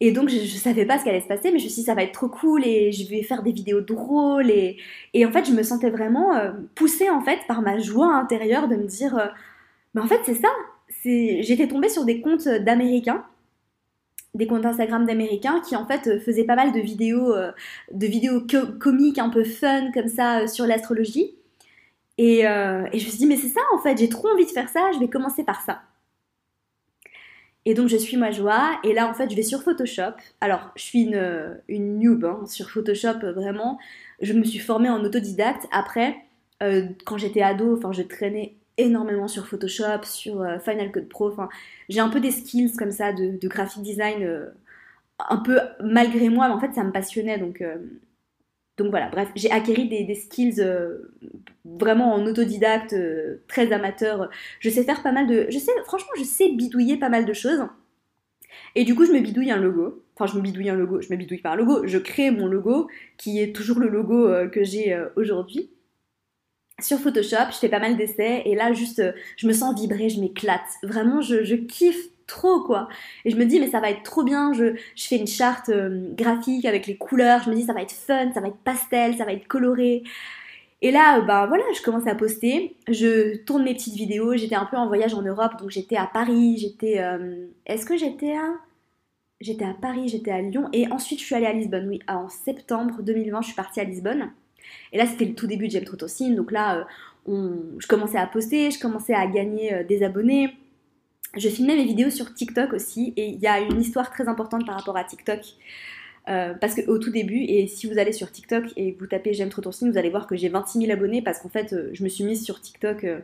[0.06, 1.80] et donc, je, ne savais pas ce qui allait se passer, mais je me suis
[1.80, 4.52] dit, ça va être trop cool et je vais faire des vidéos drôles.
[4.52, 4.76] Et,
[5.14, 8.68] et en fait, je me sentais vraiment euh, poussée, en fait, par ma joie intérieure
[8.68, 9.28] de me dire, euh,
[9.94, 10.50] mais en fait, c'est ça.
[11.06, 13.24] J'étais tombée sur des comptes d'Américains,
[14.34, 17.54] des comptes Instagram d'Américains qui, en fait, faisaient pas mal de vidéos, euh,
[17.94, 18.46] de vidéos
[18.82, 21.34] comiques, un peu fun, comme ça, sur l'astrologie.
[22.18, 24.68] Et je me suis dit, mais c'est ça, en fait, j'ai trop envie de faire
[24.68, 25.82] ça, je vais commencer par ça.
[27.66, 30.16] Et donc je suis ma joie et là en fait je vais sur Photoshop.
[30.42, 33.80] Alors je suis une, une noob hein, sur Photoshop vraiment.
[34.22, 35.68] Je me suis formée en autodidacte.
[35.72, 36.16] Après,
[36.62, 41.32] euh, quand j'étais ado, enfin je traînais énormément sur Photoshop, sur euh, Final Cut Pro.
[41.32, 41.48] Enfin
[41.90, 44.50] j'ai un peu des skills comme ça de, de graphic design, euh,
[45.30, 47.64] un peu malgré moi, mais en fait ça me passionnait donc
[48.78, 51.12] donc voilà, bref, j'ai acquéri des, skills euh,
[51.64, 54.30] vraiment en autodidacte, euh, très amateur.
[54.60, 55.46] Je sais faire pas mal de...
[55.50, 57.68] Je sais, franchement, je sais bidouiller pas mal de choses.
[58.76, 60.04] Et du coup, je me bidouille un logo.
[60.16, 61.86] Enfin, je me bidouille un logo, je me bidouille pas un logo.
[61.86, 65.70] Je crée mon logo, qui est toujours le logo euh, que j'ai aujourd'hui.
[66.82, 68.42] Sur Photoshop, je fais pas mal d'essais.
[68.46, 69.04] Et là, juste,
[69.38, 70.62] je me sens vibrer, je m'éclate.
[70.82, 72.90] Vraiment, je, je kiffe trop quoi.
[73.26, 75.70] Et je me dis mais ça va être trop bien, je, je fais une charte
[75.70, 78.64] euh, graphique avec les couleurs, je me dis ça va être fun, ça va être
[78.64, 80.04] pastel, ça va être coloré.
[80.82, 84.66] Et là, ben voilà, je commence à poster, je tourne mes petites vidéos, j'étais un
[84.66, 87.00] peu en voyage en Europe, donc j'étais à Paris, j'étais...
[87.00, 88.50] Euh, est-ce que j'étais à...
[89.40, 92.28] J'étais à Paris, j'étais à Lyon, et ensuite je suis allée à Lisbonne, oui, en
[92.28, 94.32] septembre 2020, je suis partie à Lisbonne.
[94.92, 96.86] Et là, c'était le tout début de J'aime Trotocine, donc là,
[97.28, 97.54] on...
[97.80, 100.54] je commençais à poster, je commençais à gagner des abonnés,
[101.36, 104.66] je filmais mes vidéos sur TikTok aussi et il y a une histoire très importante
[104.66, 105.42] par rapport à TikTok.
[106.30, 109.50] Euh, parce qu'au tout début, et si vous allez sur TikTok et vous tapez J'aime
[109.50, 111.90] trop ton signe, vous allez voir que j'ai 26 000 abonnés parce qu'en fait, euh,
[111.94, 113.04] je me suis mise sur TikTok.
[113.04, 113.20] Euh,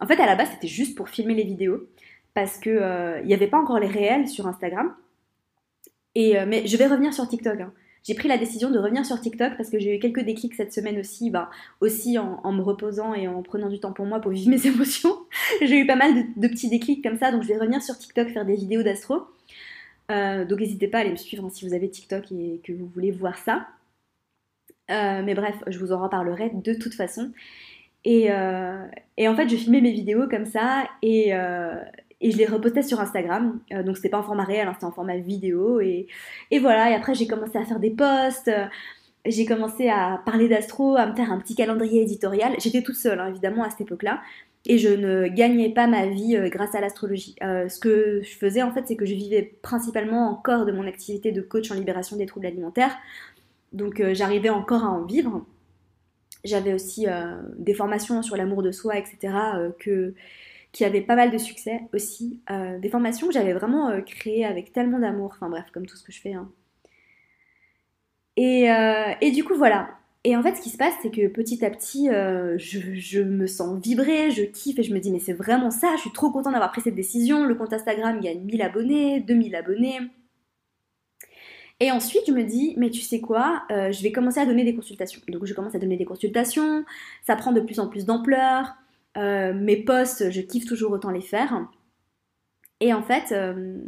[0.00, 1.88] en fait, à la base, c'était juste pour filmer les vidéos
[2.34, 4.94] parce qu'il n'y avait pas encore les réels sur Instagram.
[6.16, 7.60] Mais je vais revenir sur TikTok.
[7.60, 7.72] Hein
[8.04, 10.74] j'ai pris la décision de revenir sur TikTok parce que j'ai eu quelques déclics cette
[10.74, 14.30] semaine aussi, bah, aussi en, me reposant et en prenant du temps pour moi pour
[14.30, 15.16] vivre mes émotions.
[15.62, 18.28] j'ai eu pas mal de, petits déclics comme ça, donc je vais revenir sur TikTok
[18.28, 19.22] faire des vidéos d'astro.
[20.10, 22.72] Euh, donc n'hésitez pas à aller me suivre hein, si vous avez TikTok et que
[22.72, 23.66] vous voulez voir ça.
[24.90, 27.32] Euh, mais bref, je vous en reparlerai de toute façon.
[28.04, 28.86] Et, euh,
[29.18, 31.32] en fait, je filmais mes vidéos comme ça et,
[32.24, 33.60] et je les repostais sur Instagram.
[33.72, 35.80] Euh, donc c'était pas en format réel, hein, c'était en format vidéo.
[35.80, 36.08] Et,
[36.50, 38.64] et voilà, et après j'ai commencé à faire des posts, euh,
[39.26, 42.54] j'ai commencé à parler d'astro, à me faire un petit calendrier éditorial.
[42.58, 44.22] J'étais toute seule, hein, évidemment, à cette époque-là.
[44.66, 47.36] Et je ne gagnais pas ma vie euh, grâce à l'astrologie.
[47.42, 51.30] ce que je faisais en fait, c'est que je vivais principalement encore de mon activité
[51.30, 52.96] de coach en libération des troubles alimentaires.
[53.74, 55.44] Donc j'arrivais encore à en vivre.
[56.44, 57.06] J'avais aussi
[57.58, 59.34] des formations sur l'amour de soi, etc.
[59.78, 60.14] que
[60.74, 62.40] qui avait pas mal de succès aussi.
[62.50, 65.96] Euh, des formations que j'avais vraiment euh, créées avec tellement d'amour, enfin bref, comme tout
[65.96, 66.34] ce que je fais.
[66.34, 66.50] Hein.
[68.36, 69.90] Et, euh, et, du coup, voilà.
[70.24, 73.80] Et en fait, ce qui se passe, c'est que petit à petit, je, me sens
[73.80, 76.54] vibrer, je kiffe et je me dis, mais c'est vraiment ça, je suis trop contente
[76.54, 77.44] d'avoir pris cette décision.
[77.44, 79.98] Le compte Instagram gagne 1000 abonnés, 2000 abonnés.
[81.78, 84.74] Et ensuite, je me dis, mais tu sais quoi, je vais commencer à donner des
[84.74, 85.20] consultations.
[85.28, 86.84] Donc, je commence à donner des consultations,
[87.22, 88.74] ça prend de plus en plus d'ampleur.
[89.16, 91.66] Euh, mes posts, je kiffe toujours autant les faire.
[92.80, 93.78] Et en fait, euh,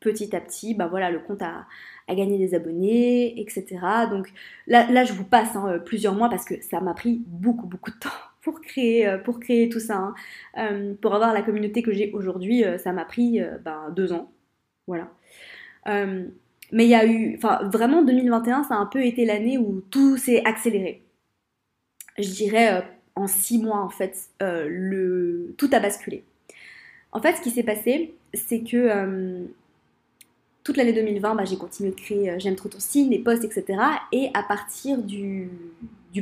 [0.00, 1.66] petit à petit, bah voilà, le compte a,
[2.08, 3.78] gagné des abonnés, etc.
[4.10, 4.32] Donc
[4.66, 7.96] là, je vous passe hein, plusieurs mois parce que ça m'a pris beaucoup, beaucoup de
[7.96, 8.10] temps
[8.42, 10.12] pour créer, euh, pour créer tout ça.
[10.54, 10.94] Hein.
[11.00, 14.30] pour avoir la communauté que j'ai aujourd'hui, ça m'a pris ben, deux ans.
[14.86, 15.08] Voilà.
[15.86, 19.80] mais il y a eu, enfin vraiment 2021, ça a un peu été l'année où
[19.90, 21.04] tout s'est accéléré.
[22.18, 22.82] Je dirais
[23.16, 26.24] en six mois, en fait, euh, tout a basculé.
[27.12, 29.44] En fait, ce qui s'est passé, c'est que euh,
[30.64, 33.44] toute l'année 2020, bah, j'ai continué de créer euh, J'aime trop ton signe, les posts,
[33.44, 33.78] etc.
[34.12, 35.50] Et à partir du,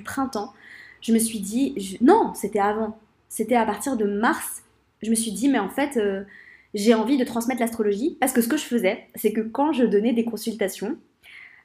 [0.05, 0.53] printemps,
[1.01, 2.99] je me suis dit, non, c'était avant,
[3.29, 4.63] c'était à partir de mars,
[5.03, 5.99] je me suis dit, mais en fait,
[6.75, 8.19] j'ai envie de transmettre l'astrologie.
[8.21, 10.99] Parce que ce que je faisais, c'est que quand je donnais des consultations,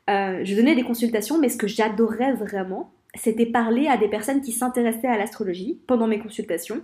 [0.07, 4.51] je donnais des consultations, mais ce que j'adorais vraiment, c'était parler à des personnes qui
[4.51, 6.81] s'intéressaient à l'astrologie pendant mes consultations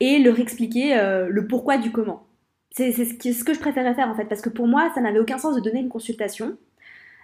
[0.00, 2.26] et leur expliquer euh, le pourquoi du comment.
[2.72, 5.18] C'est ce, ce, que je préférais faire en fait, parce que pour moi, ça n'avait
[5.18, 6.56] aucun sens de donner une consultation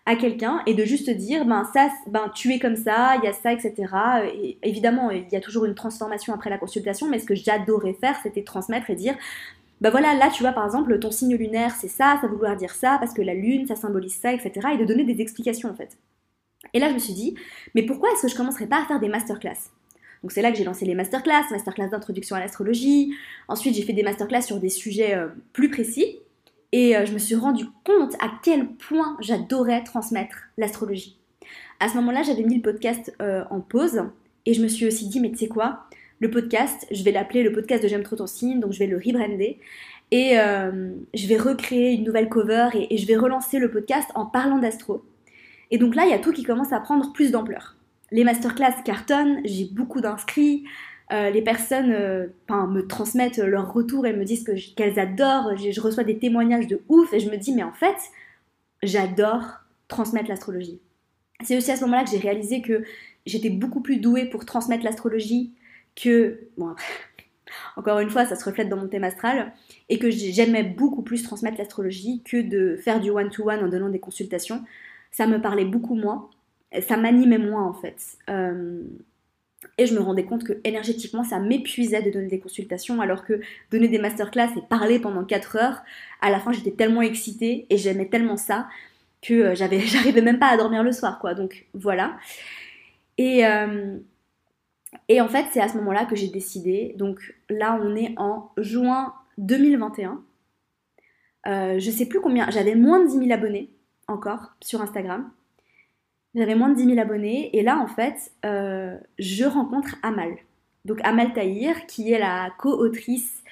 [0.05, 3.29] à quelqu'un et de juste dire, ben ça, ben tu es comme ça, il y
[3.29, 3.75] a ça, etc.
[4.35, 7.95] Et évidemment, il y a toujours une transformation après la consultation, mais ce que j'adorais
[7.95, 9.17] faire, c'était transmettre et dire,
[9.81, 12.71] ben voilà, là tu vois par exemple, ton signe lunaire c'est ça, ça vouloir dire
[12.71, 14.53] ça, parce que la lune, ça symbolise ça, etc.
[14.75, 15.99] Et de donner des explications en fait.
[16.75, 17.35] Et là, je me suis dit,
[17.75, 19.71] mais pourquoi est-ce que je commencerais pas à faire des masterclass?
[20.23, 23.15] Donc c'est là que j'ai lancé les masterclass, masterclass d'introduction à l'astrologie.
[23.49, 26.19] Ensuite, j'ai fait des masterclass sur des sujets euh, plus précis.
[26.73, 31.17] Et euh, je me suis rendu compte à quel point j'adorais transmettre l'astrologie.
[31.79, 34.03] À ce moment-là, j'avais mis le podcast euh, en pause.
[34.47, 35.85] Et je me suis aussi dit, mais tu sais quoi?
[36.19, 38.59] Le podcast, je vais l'appeler le podcast de J'aime trop ton signe.
[38.59, 39.61] Donc je vais le rebrander.
[40.11, 42.71] Et je vais recréer une nouvelle cover.
[42.75, 45.05] et je vais relancer le podcast en parlant d'astro.
[45.71, 47.77] Et donc là, il y a tout qui commence à prendre plus d'ampleur.
[48.13, 50.65] Les masterclass cartonnent, j'ai beaucoup d'inscrits,
[51.13, 54.45] euh, les personnes euh, me transmettent leurs retours et me disent
[54.77, 57.97] qu'elles adorent, je, reçois des témoignages de ouf et je me dis mais en fait,
[58.83, 60.81] j'adore transmettre l'astrologie.
[61.43, 62.83] C'est aussi à ce moment-là que j'ai réalisé que
[63.25, 65.53] j'étais beaucoup plus douée pour transmettre l'astrologie
[65.95, 66.41] que...
[66.57, 66.75] Bon,
[67.77, 69.53] encore une fois, ça se reflète dans mon thème astral,
[69.89, 73.91] et que j'aimais beaucoup plus transmettre l'astrologie que de faire du one-to-one -one en donnant
[73.91, 74.65] des consultations
[75.17, 76.29] ça me parlait beaucoup moins.
[76.87, 78.19] ça m'animait moins en fait.
[78.29, 78.83] Euh,
[79.79, 83.41] et je me rendais compte que énergétiquement, ça m'épuisait de donner des consultations, alors que
[83.71, 85.83] donner des masterclass et parler pendant 4 heures,
[86.21, 88.69] à la fin, j'étais tellement excitée et j'aimais tellement ça
[89.23, 91.33] que euh, j'avais, j'arrivais même pas à dormir le soir, quoi.
[91.33, 92.19] Donc voilà.
[93.17, 93.97] Et, euh,
[95.09, 96.95] et en fait, c'est à ce moment-là que j'ai décidé.
[96.99, 100.23] Donc là, on est en juin 2021.
[101.47, 103.71] Euh, je sais plus combien, j'avais moins de 10 000 abonnés
[104.09, 105.31] encore sur Instagram.
[106.35, 110.37] J'avais moins de 10 000 abonnés et là en fait, euh, je rencontre Amal.
[110.85, 113.43] Donc Amal Tahir, qui est la co-autrice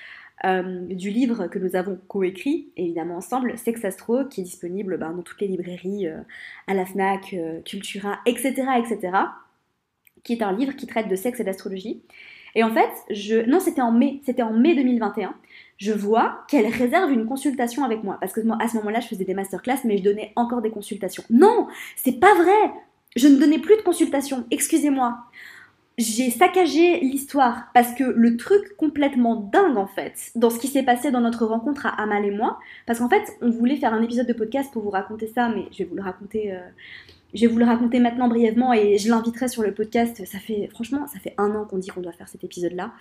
[0.44, 5.12] euh, du livre que nous avons coécrit, évidemment ensemble, Sex Astro, qui est disponible ben,
[5.12, 6.20] dans toutes les librairies, euh,
[6.66, 9.16] à la FNAC, Cultura, etc., etc.,
[10.22, 12.02] qui est un livre qui traite de sexe et d'astrologie.
[12.54, 15.34] Et en fait, non, c'était en mai, c'était en mai 2021
[15.78, 18.16] je vois qu'elle réserve une consultation avec moi.
[18.20, 21.24] Parce que à ce moment-là, je faisais des masterclass, mais je donnais encore des consultations.
[21.30, 22.72] Non, c'est pas vrai.
[23.16, 24.44] Je ne donnais plus de consultations.
[24.50, 25.18] Excusez-moi.
[25.96, 30.82] J'ai saccagé l'histoire parce que le truc complètement dingue en fait dans ce qui s'est
[30.82, 34.02] passé dans notre rencontre à Amal et moi, parce qu'en fait on voulait faire un
[34.02, 36.58] épisode de podcast pour vous raconter ça, mais je vais vous le raconter, euh,
[37.32, 40.24] je vais vous le raconter maintenant brièvement et je l'inviterai sur le podcast.
[40.26, 42.92] Ça fait franchement ça fait un an qu'on dit qu'on doit faire cet épisode là,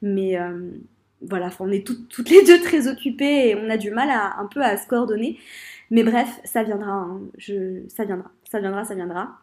[0.00, 0.70] mais euh,
[1.22, 4.46] voilà, on est toutes, les deux très occupées et on a du mal à, un
[4.46, 5.38] peu à se coordonner.
[5.90, 7.20] Mais bref, ça viendra, hein.
[7.88, 9.38] ça viendra, ça viendra, ça viendra.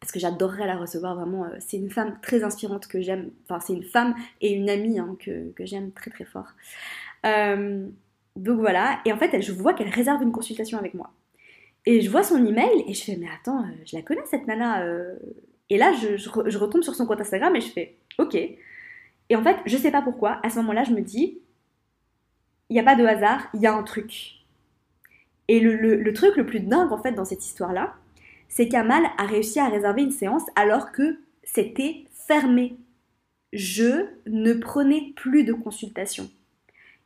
[0.00, 1.44] Parce que j'adorerais la recevoir vraiment.
[1.44, 3.30] Euh, c'est une femme très inspirante que j'aime.
[3.44, 6.48] Enfin, c'est une femme et une amie hein, que, j'aime très très fort.
[7.26, 7.86] Euh,
[8.36, 9.00] donc voilà.
[9.04, 11.10] Et en fait, je vois qu'elle réserve une consultation avec moi.
[11.86, 14.46] Et je vois son email et je fais, mais attends, euh, je la connais cette
[14.46, 14.84] nana.
[15.70, 18.36] Et là, je, je retombe sur son compte Instagram et je fais, ok.
[19.30, 21.40] Et en fait, je sais pas pourquoi, à ce moment-là, je me dis,
[22.68, 24.44] il n'y a pas de hasard, il y a un truc.
[25.48, 27.94] Et le, truc le plus dingue, en fait, dans cette histoire-là,
[28.48, 32.76] c'est qu'Amal a réussi à réserver une séance alors que c'était fermé.
[33.52, 36.30] Je ne prenais plus de consultation.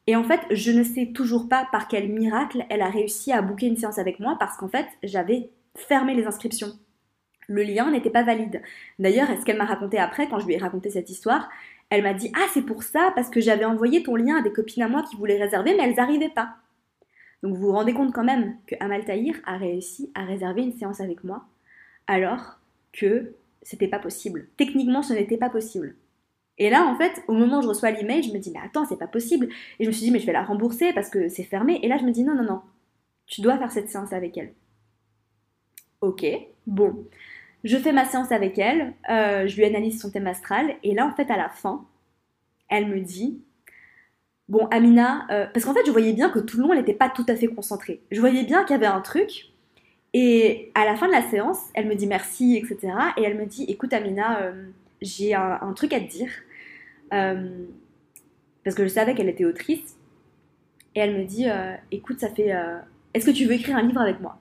[0.06, 3.42] Et en fait, je ne sais toujours pas par quel miracle elle a réussi à
[3.42, 6.78] booker une séance avec moi parce qu'en fait, j'avais fermé les inscriptions.
[7.46, 8.62] Le lien n'était pas valide.
[8.98, 11.48] D'ailleurs, ce qu'elle m'a raconté après, quand je lui ai raconté cette histoire,
[11.90, 14.52] elle m'a dit Ah, c'est pour ça, parce que j'avais envoyé ton lien à des
[14.52, 16.56] copines à moi qui voulaient réserver, mais elles n'arrivaient pas.
[17.42, 20.76] Donc vous vous rendez compte quand même que Amal Tahir a réussi à réserver une
[20.76, 21.44] séance avec moi,
[22.06, 22.58] alors
[22.92, 24.48] que c'était pas possible.
[24.56, 25.94] Techniquement, ce n'était pas possible.
[26.58, 28.84] Et là, en fait, au moment où je reçois l'email, je me dis, mais attends,
[28.84, 29.48] c'est pas possible.
[29.78, 31.78] Et je me suis dit, mais je vais la rembourser parce que c'est fermé.
[31.82, 32.62] Et là, je me dis, non, non, non,
[33.26, 34.52] tu dois faire cette séance avec elle.
[36.00, 36.26] Ok,
[36.66, 37.06] bon.
[37.64, 41.06] Je fais ma séance avec elle, euh, je lui analyse son thème astral, et là,
[41.06, 41.84] en fait, à la fin,
[42.68, 43.42] elle me dit
[44.48, 47.10] Bon, Amina, euh, parce qu'en fait, je voyais bien que tout le monde n'était pas
[47.10, 48.00] tout à fait concentré.
[48.10, 49.52] Je voyais bien qu'il y avait un truc,
[50.14, 52.92] et à la fin de la séance, elle me dit merci, etc.
[53.16, 54.68] Et elle me dit Écoute, Amina, euh,
[55.02, 56.30] j'ai un, truc à te dire.
[57.10, 59.96] parce que je savais qu'elle était autrice.
[60.94, 61.46] Et elle me dit
[61.90, 62.54] Écoute, ça fait.
[63.12, 64.38] Est-ce que tu veux écrire un livre avec moi?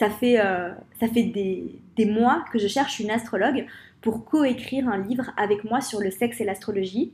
[0.00, 3.66] Ça fait, euh, ça fait des, des, mois que je cherche une astrologue
[4.00, 7.12] pour coécrire un livre avec moi sur le sexe et l'astrologie.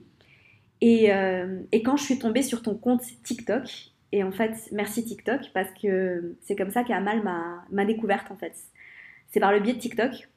[0.80, 3.64] Et, euh, et, quand je suis tombée sur ton compte TikTok,
[4.12, 7.24] et en fait, merci TikTok, parce que c'est comme ça qu'Amal
[7.72, 8.54] m'a découverte en fait.
[9.32, 10.28] C'est par le biais de TikTok,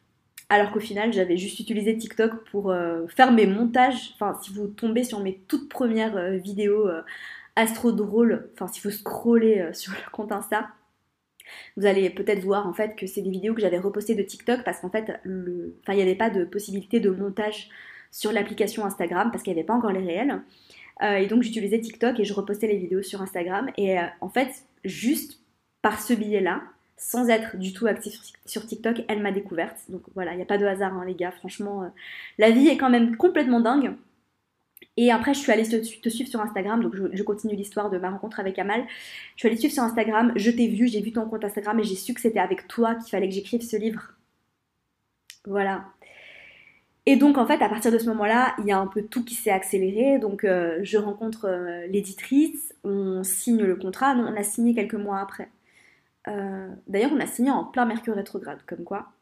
[0.49, 4.15] alors qu'au final, j'avais juste utilisé TikTok pour euh, faire mes montages.
[4.15, 6.89] Enfin, si vous tombez sur mes toutes premières vidéos
[7.55, 10.69] astro drôles, enfin, si vous scrollez sur le compte Insta,
[11.77, 14.63] vous allez peut-être voir en fait que c'est des vidéos que j'avais repostées de TikTok
[14.63, 15.75] parce qu'en fait, le...
[15.81, 17.69] enfin, il n'y avait pas de possibilité de montage
[18.12, 20.41] sur l'application Instagram parce qu'il n'y avait pas encore les réels.
[21.01, 23.69] Euh, et donc j'utilisais TikTok et je repostais les vidéos sur Instagram.
[23.77, 24.49] Et euh, en fait,
[24.83, 25.39] juste
[25.81, 26.62] par ce biais-là,
[26.97, 29.77] sans être du tout actif sur TikTok, elle m'a découverte.
[29.88, 31.31] Donc voilà, il n'y a pas de hasard, hein, les gars.
[31.31, 31.88] Franchement, euh,
[32.38, 33.93] la vie est quand même complètement dingue.
[35.01, 38.09] Et après, je suis allée te, suivre sur Instagram, donc je, continue l'histoire de ma
[38.09, 38.83] rencontre avec Amal.
[39.35, 41.79] Je suis allée te suivre sur Instagram, je t'ai vu, j'ai vu ton compte Instagram
[41.79, 44.12] et j'ai su que c'était avec toi qu'il fallait que j'écrive ce livre.
[45.45, 45.85] Voilà.
[47.05, 49.23] Et donc, en fait, à partir de ce moment-là, il y a un peu tout
[49.23, 50.19] qui s'est accéléré.
[50.19, 54.13] Donc, euh, je rencontre euh, l'éditrice, on signe le contrat.
[54.15, 55.49] Non, on a signé quelques mois après.
[56.27, 59.13] Euh, d'ailleurs, on a signé en plein Mercure rétrograde, comme quoi.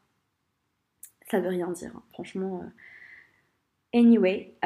[1.30, 2.02] Ça veut rien dire, hein.
[2.10, 2.64] franchement.
[3.94, 4.56] Anyway.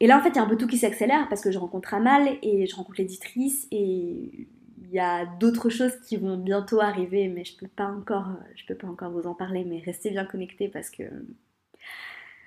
[0.00, 1.58] Et là, en fait, il y a un peu tout qui s'accélère parce que je
[1.58, 4.46] rencontre Amal et je rencontre l'éditrice et
[4.82, 8.64] il y a d'autres choses qui vont bientôt arriver, mais je peux pas encore, je
[8.66, 11.02] peux pas encore vous en parler, mais restez bien connectés parce que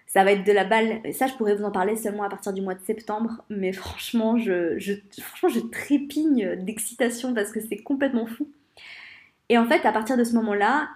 [0.07, 1.01] ça va être de la balle.
[1.13, 4.35] Ça, je pourrais vous en parler seulement à partir du mois de septembre, mais franchement,
[4.37, 8.49] franchement, je trépigne d'excitation parce que c'est complètement fou.
[9.49, 10.89] Et en fait, à partir de ce moment-là,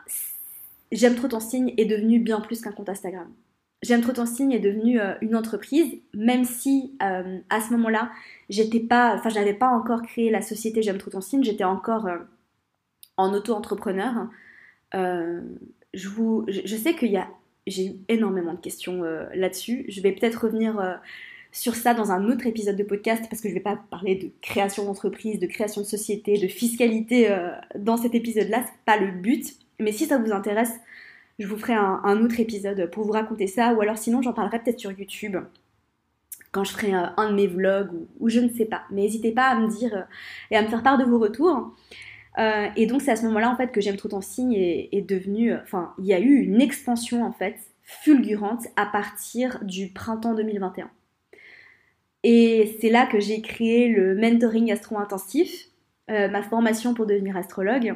[0.91, 3.27] J'aime trop ton signe est devenu bien plus qu'un compte Instagram.
[3.83, 8.11] J'aime trop ton signe est devenu euh, une entreprise, même si euh, à ce moment-là,
[8.49, 12.07] j'étais pas, enfin, j'avais pas encore créé la société J'aime trop ton signe, j'étais encore
[12.07, 12.17] euh,
[13.17, 14.29] en auto-entrepreneur.
[14.93, 17.27] je, vous, je, sais qu'il y a,
[17.67, 19.01] j'ai énormément de questions
[19.33, 19.85] là-dessus.
[19.89, 20.99] Je vais peut-être revenir
[21.51, 24.31] sur ça dans un autre épisode de podcast parce que je vais pas parler de
[24.41, 27.35] création d'entreprise, de création de société, de fiscalité
[27.75, 29.55] dans cet épisode-là, c'est pas le but.
[29.79, 30.73] Mais si ça vous intéresse,
[31.39, 34.59] je vous ferai un, autre épisode pour vous raconter ça, ou alors sinon j'en parlerai
[34.59, 35.37] peut-être sur YouTube
[36.51, 38.83] quand je ferai un, de mes vlogs ou, je ne sais pas.
[38.89, 40.01] Mais n'hésitez pas à me dire euh,
[40.49, 41.75] et à me faire part de vos retours.
[42.39, 45.07] Euh, et donc c'est à ce moment-là en fait que J'aime trop ton signe est,
[45.07, 49.89] devenu, euh, enfin il y a eu une expansion en fait fulgurante à partir du
[49.89, 50.89] printemps 2021.
[52.23, 55.67] Et c'est là que j'ai créé le mentoring astro-intensif,
[56.09, 57.95] ma formation pour devenir astrologue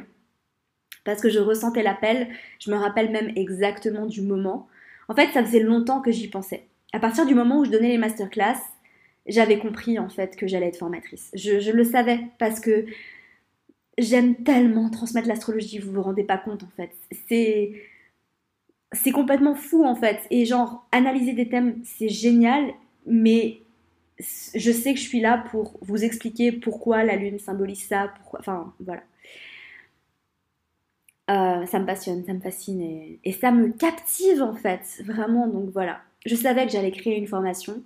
[1.04, 2.28] parce que je ressentais l'appel,
[2.58, 4.68] je me rappelle même exactement du moment.
[5.08, 6.64] En fait, ça faisait longtemps que j'y pensais.
[6.92, 8.58] À partir du moment où je donnais les masterclass,
[9.26, 11.30] j'avais compris en fait que j'allais être formatrice.
[11.34, 12.86] Je, le savais parce que
[13.98, 16.90] j'aime tellement transmettre l'astrologie, vous vous rendez pas compte en fait.
[17.28, 17.72] C'est
[18.92, 20.20] c'est complètement fou en fait.
[20.30, 22.74] Et genre, analyser des thèmes, c'est génial,
[23.06, 23.62] mais
[24.18, 28.72] je sais que je suis là pour vous expliquer pourquoi la lune symbolise ça, enfin
[28.80, 29.02] voilà.
[31.30, 35.46] Euh, ça me passionne, ça me fascine et, ça me captive en fait, vraiment.
[35.46, 37.82] Donc voilà, je savais que j'allais créer une formation,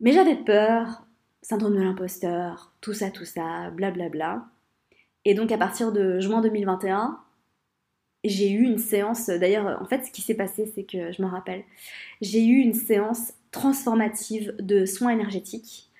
[0.00, 1.06] mais j'avais peur,
[1.42, 4.08] syndrome de l'imposteur, tout ça, tout ça, blablabla.
[4.08, 4.48] Bla bla.
[5.26, 7.20] Et donc à partir de juin 2021,
[8.24, 11.26] j'ai eu une séance, d'ailleurs en fait ce qui s'est passé c'est que je me
[11.28, 11.64] rappelle,
[12.22, 15.90] j'ai eu une séance transformative de soins énergétiques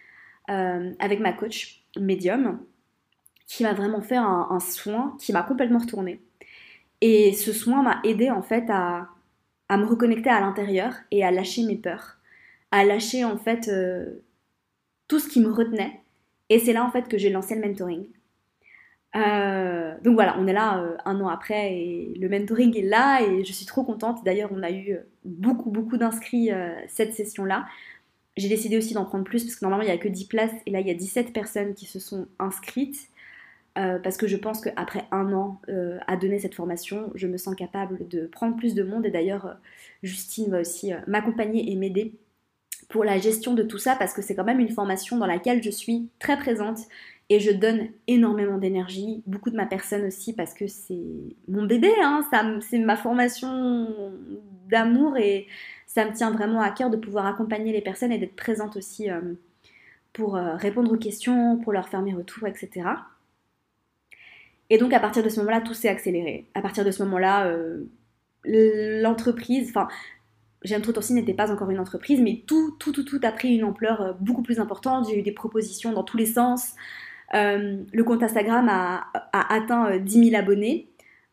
[0.50, 2.60] euh, avec ma coach médium
[3.46, 6.20] qui m'a vraiment fait un soin qui m'a complètement retourné.
[7.00, 9.08] Et ce soin m'a aidé en fait à,
[9.70, 12.18] me reconnecter à l'intérieur et à lâcher mes peurs,
[12.70, 14.22] à lâcher en fait euh,
[15.08, 16.00] tout ce qui me retenait.
[16.48, 18.06] Et c'est là en fait que j'ai lancé le mentoring.
[19.16, 23.22] Euh, donc voilà, on est là euh, un an après et le mentoring est là
[23.22, 24.24] et je suis trop contente.
[24.24, 26.50] D'ailleurs, on a eu beaucoup beaucoup d'inscrits
[26.88, 27.66] cette session-là.
[28.36, 30.52] J'ai décidé aussi d'en prendre plus parce que normalement il n'y a que 10 places
[30.66, 33.09] et là il y a 17 personnes qui se sont inscrites.
[33.78, 37.36] Euh, parce que je pense qu'après un an euh, à donner cette formation, je me
[37.36, 39.06] sens capable de prendre plus de monde.
[39.06, 39.54] Et d'ailleurs, euh,
[40.02, 42.14] Justine va aussi m'accompagner et m'aider
[42.88, 45.62] pour la gestion de tout ça, parce que c'est quand même une formation dans laquelle
[45.62, 46.78] je suis très présente
[47.28, 50.98] et je donne énormément d'énergie, beaucoup de ma personne aussi, parce que c'est
[51.46, 52.28] mon bébé, hein,
[52.68, 53.94] c'est ma formation
[54.68, 55.46] d'amour et
[55.86, 59.06] ça me tient vraiment à cœur de pouvoir accompagner les personnes et d'être présente aussi
[60.12, 62.82] pour répondre aux questions, pour leur faire mes retours, etc.
[64.70, 66.46] Et donc à partir de ce moment-là, tout s'est accéléré.
[66.54, 67.84] À partir de ce moment-là, euh,
[68.44, 69.88] l'entreprise, enfin,
[70.62, 73.56] J'aime trop aussi n'était pas encore une entreprise, mais tout, tout, tout, tout a pris
[73.56, 75.08] une ampleur euh, beaucoup plus importante.
[75.08, 76.74] J'ai eu des propositions dans tous les sens.
[77.32, 80.90] Euh, le compte Instagram a, atteint 10 000 abonnés.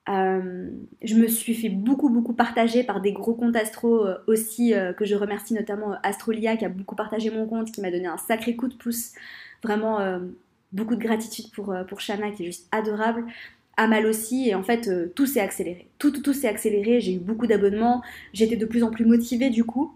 [0.08, 5.16] je me suis fait beaucoup, beaucoup partager par des gros comptes astro aussi, que je
[5.16, 8.70] remercie notamment Astrolia qui a beaucoup partagé mon compte, qui m'a donné un sacré coup
[8.70, 9.12] de pouce.
[9.62, 10.00] Vraiment,
[10.72, 13.26] beaucoup de gratitude pour, euh, pour Shana qui est juste adorable.
[13.80, 15.88] Amal aussi, et en fait, euh, tout s'est accéléré.
[16.00, 17.00] Tout, tout, tout s'est accéléré.
[17.00, 18.02] J'ai eu beaucoup d'abonnements.
[18.34, 19.94] J'étais de plus en plus motivée du coup.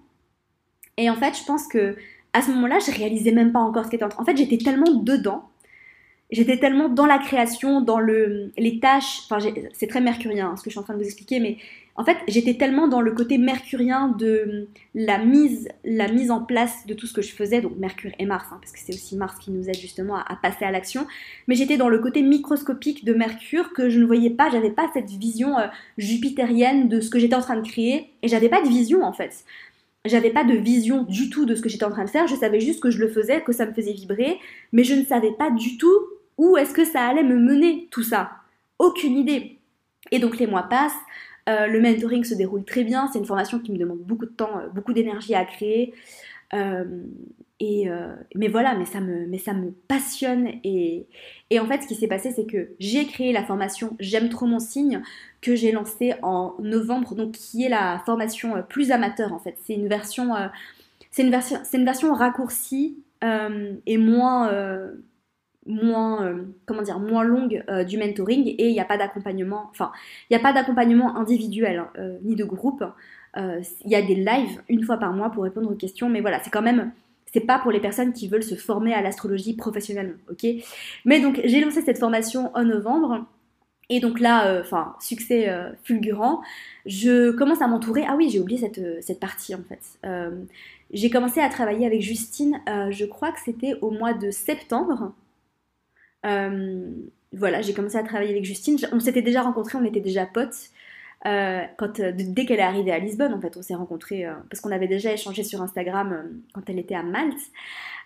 [0.97, 1.95] Et en fait, je pense que
[2.33, 4.21] à ce moment-là, je réalisais même pas encore ce qui était en train.
[4.21, 5.49] En fait, j'étais tellement dedans.
[6.31, 9.21] J'étais tellement dans la création, dans le, les tâches.
[9.25, 9.39] Enfin,
[9.73, 11.57] c'est très mercurien hein, ce que je suis en train de vous expliquer, mais
[11.95, 16.85] en fait, j'étais tellement dans le côté mercurien de la mise, la mise en place
[16.87, 19.17] de tout ce que je faisais, donc Mercure et Mars, hein, parce que c'est aussi
[19.17, 21.05] Mars qui nous aide justement à, passer à l'action.
[21.47, 24.89] Mais j'étais dans le côté microscopique de Mercure que je ne voyais pas, j'avais pas
[24.93, 25.67] cette vision euh,
[25.97, 29.13] jupitérienne de ce que j'étais en train de créer, et j'avais pas de vision en
[29.13, 29.43] fait.
[30.05, 32.35] J'avais pas de vision du tout de ce que j'étais en train de faire, je
[32.35, 34.39] savais juste que je le faisais, que ça me faisait vibrer,
[34.71, 35.99] mais je ne savais pas du tout
[36.37, 38.31] où est-ce que ça allait me mener tout ça.
[38.79, 39.57] Aucune idée.
[40.09, 40.97] Et donc les mois passent,
[41.49, 43.09] euh, le mentoring se déroule très bien.
[43.11, 45.93] C'est une formation qui me demande beaucoup de temps, euh, beaucoup d'énergie à créer.
[46.53, 47.03] Euh,
[47.59, 47.87] et,
[48.33, 50.47] mais voilà, mais ça me, passionne.
[50.63, 51.05] Et,
[51.51, 54.47] et en fait, ce qui s'est passé, c'est que j'ai créé la formation J'aime trop
[54.47, 55.03] mon signe
[55.41, 59.57] que j'ai lancée en novembre, donc qui est la formation plus amateur en fait.
[59.63, 60.33] C'est une version,
[61.11, 64.49] c'est une version, c'est une version raccourcie et moins
[65.65, 69.67] moins euh, comment dire moins longue euh, du mentoring et il n'y a pas d'accompagnement
[69.69, 69.91] enfin
[70.29, 72.83] il n'y a pas d'accompagnement individuel hein, euh, ni de groupe
[73.37, 76.41] il y a des lives une fois par mois pour répondre aux questions mais voilà
[76.43, 76.91] c'est quand même
[77.31, 80.45] c'est pas pour les personnes qui veulent se former à l'astrologie professionnellement ok?
[81.05, 83.25] Mais donc j'ai lancé cette formation en novembre
[83.89, 85.49] Et donc là, enfin, succès
[85.83, 86.41] fulgurant,
[86.85, 88.03] je commence à m'entourer.
[88.07, 89.83] Ah oui, j'ai oublié cette, cette, partie en fait.
[90.91, 95.13] j'ai commencé à travailler avec Justine, je crois que c'était au mois de septembre.
[96.23, 98.77] Voilà, j'ai commencé à travailler avec Justine.
[98.91, 100.71] On s'était déjà rencontrés, on était déjà potes.
[101.25, 104.33] Euh, quand, euh, dès qu'elle est arrivée à Lisbonne, en fait, on s'est rencontrés euh,
[104.49, 107.39] parce qu'on avait déjà échangé sur Instagram quand elle était à Malte.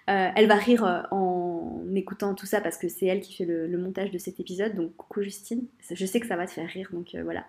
[0.08, 4.12] elle va rire en écoutant tout ça parce que c'est elle qui fait le, montage
[4.12, 4.76] de cet épisode.
[4.76, 5.64] Donc, coucou Justine.
[5.90, 7.46] Je sais que ça va te faire rire, donc voilà.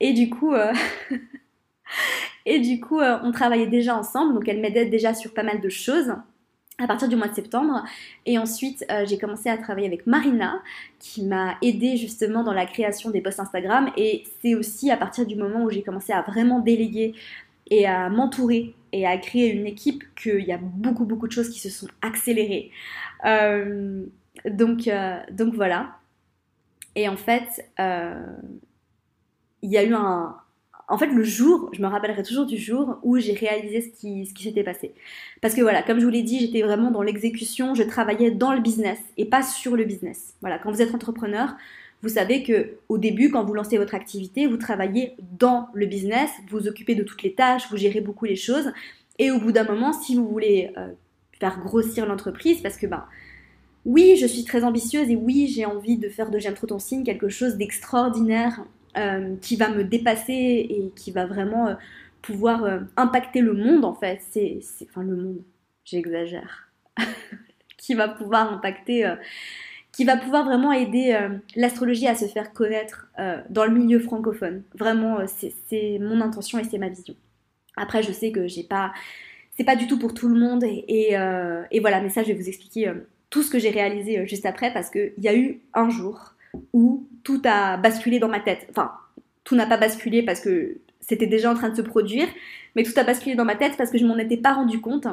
[0.00, 0.54] et du coup,
[2.46, 4.34] et du coup, on travaillait déjà ensemble.
[4.34, 6.14] Donc, elle m'aidait déjà sur pas mal de choses
[6.82, 7.84] à partir du mois de septembre.
[8.26, 10.62] Et ensuite, euh, j'ai commencé à travailler avec Marina,
[10.98, 13.90] qui m'a aidé justement dans la création des posts Instagram.
[13.96, 17.14] Et c'est aussi à partir du moment où j'ai commencé à vraiment déléguer
[17.70, 21.48] et à m'entourer et à créer une équipe qu'il y a beaucoup, beaucoup de choses
[21.48, 22.70] qui se sont accélérées.
[23.24, 24.04] Euh,
[24.44, 25.98] donc, euh, donc voilà.
[26.94, 30.36] Et en fait, il y a eu un,
[30.92, 34.26] en fait, le jour, je me rappellerai toujours du jour où j'ai réalisé ce qui,
[34.26, 34.92] s'était passé.
[35.40, 38.52] Parce que voilà, comme je vous l'ai dit, j'étais vraiment dans l'exécution, je travaillais dans
[38.52, 40.34] le business et pas sur le business.
[40.42, 41.56] Voilà, quand vous êtes entrepreneur,
[42.02, 46.28] vous savez que au début, quand vous lancez votre activité, vous travaillez dans le business,
[46.50, 48.70] vous vous occupez de toutes les tâches, vous gérez beaucoup les choses.
[49.18, 50.88] Et au bout d'un moment, si vous voulez euh,
[51.40, 53.06] faire grossir l'entreprise, parce que ben,
[53.86, 56.78] oui, je suis très ambitieuse et oui, j'ai envie de faire de J'aime trop ton
[56.78, 58.62] signe quelque chose d'extraordinaire
[58.98, 60.34] euh, qui va me dépasser
[60.68, 61.74] et qui va vraiment euh,
[62.20, 64.20] pouvoir euh, impacter le monde en fait.
[64.30, 65.42] C'est, enfin le monde,
[65.86, 66.68] j'exagère.
[67.78, 69.10] qui va pouvoir impacter,
[69.92, 71.18] qui va pouvoir vraiment aider
[71.56, 73.08] l'astrologie à se faire connaître
[73.48, 74.62] dans le milieu francophone.
[74.78, 77.16] Vraiment, c'est, mon intention et c'est ma vision.
[77.76, 78.92] Après, je sais que j'ai pas,
[79.56, 81.16] c'est pas du tout pour tout le monde et,
[81.72, 82.00] et, voilà.
[82.00, 82.92] Mais ça, je vais vous expliquer
[83.30, 86.31] tout ce que j'ai réalisé juste après parce qu'il y a eu un jour
[86.72, 88.66] où tout a basculé dans ma tête.
[88.70, 88.92] Enfin,
[89.44, 92.28] tout n'a pas basculé parce que c'était déjà en train de se produire,
[92.76, 95.06] mais tout a basculé dans ma tête parce que je m'en étais pas rendu compte.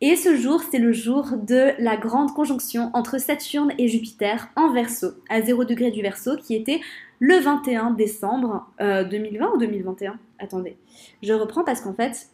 [0.00, 4.72] Et ce jour, c'est le jour de la grande conjonction entre Saturne et Jupiter en
[4.72, 6.80] Verseau, à 0 degré du Verseau, qui était
[7.20, 10.76] le 21 décembre 2020 euh, ou 2021 Attendez,
[11.22, 12.28] je reprends parce qu'en fait,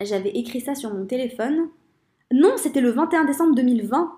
[0.00, 1.68] j'avais écrit ça sur mon téléphone.
[2.32, 4.12] Non, c'était le 21 décembre 2020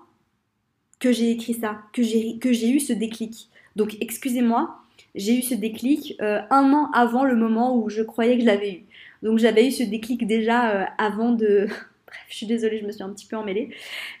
[1.03, 3.49] que j'ai écrit ça, que j'ai eu ce déclic.
[3.75, 4.79] Donc excusez-moi,
[5.15, 8.45] j'ai eu ce déclic euh, un an avant le moment où je croyais que je
[8.45, 8.83] l'avais eu.
[9.21, 11.67] Donc j'avais eu ce déclic déjà euh, avant de...
[12.07, 13.71] Bref, je suis désolée, je me suis un petit peu emmêlée,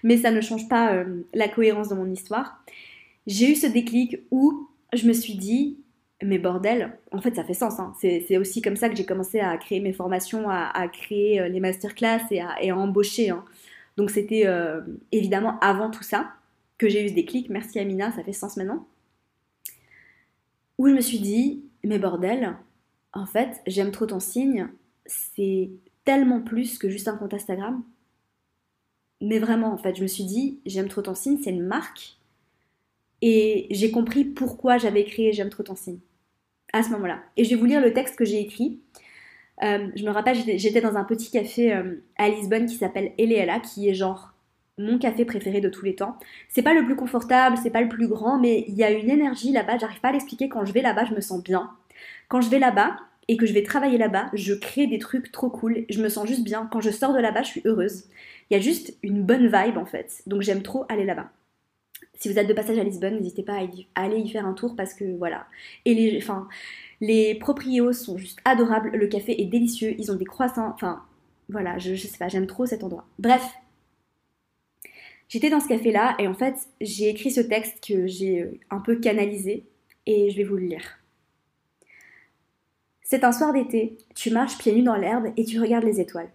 [0.03, 2.61] mais ça ne change pas euh, la cohérence de mon histoire.
[3.27, 5.77] J'ai eu ce déclic où je me suis dit,
[6.21, 7.93] mais bordel, en fait ça fait sens, hein.
[8.01, 12.23] c'est aussi comme ça que j'ai commencé à créer mes formations, à, créer les masterclass
[12.31, 13.29] et à, et à embaucher.
[13.29, 13.45] Hein.
[13.95, 14.45] Donc c'était
[15.11, 16.33] évidemment avant tout ça
[16.77, 17.49] que j'ai eu ce déclic.
[17.49, 18.87] Merci Amina, ça fait sens maintenant.
[20.77, 22.55] Où je me suis dit, mais bordel,
[23.13, 24.67] en fait, j'aime trop ton signe,
[25.05, 25.69] c'est
[26.03, 27.83] tellement plus que juste un compte Instagram.
[29.21, 32.17] Mais vraiment, en fait, je me suis dit, j'aime trop ton signe, c'est une marque.
[33.21, 35.99] Et j'ai compris pourquoi j'avais créé J'aime trop ton signe
[36.73, 37.21] à ce moment-là.
[37.37, 38.81] Et je vais vous lire le texte que j'ai écrit.
[39.63, 43.59] Euh, je me rappelle, j'étais dans un petit café euh, à Lisbonne qui s'appelle Eleella,
[43.59, 44.32] qui est genre
[44.77, 46.17] mon café préféré de tous les temps.
[46.49, 49.09] C'est pas le plus confortable, c'est pas le plus grand, mais il y a une
[49.09, 50.49] énergie là-bas, j'arrive pas à l'expliquer.
[50.49, 51.71] Quand je vais là-bas, je me sens bien.
[52.27, 52.97] Quand je vais là-bas
[53.27, 56.27] et que je vais travailler là-bas, je crée des trucs trop cool, je me sens
[56.27, 56.67] juste bien.
[56.71, 58.05] Quand je sors de là-bas, je suis heureuse.
[58.49, 61.29] Il y a juste une bonne vibe en fait, donc j'aime trop aller là-bas.
[62.15, 63.59] Si vous êtes de passage à Lisbonne, n'hésitez pas
[63.95, 65.45] à, aller y faire un tour parce que voilà.
[65.85, 66.47] Et les, enfin,
[67.01, 71.03] les proprios sont juste adorables, le café est délicieux, ils ont des croissants, enfin
[71.49, 73.05] voilà, je, je sais pas, j'aime trop cet endroit.
[73.19, 73.43] Bref,
[75.33, 78.77] J'étais dans ce café-là et en fait, j'ai écrit ce texte que j'ai euh, un
[78.77, 79.65] peu canalisé
[80.05, 80.99] et je vais vous le lire.
[83.01, 86.29] C'est un soir d'été, tu marches pieds nus dans l'herbe et tu regardes les étoiles.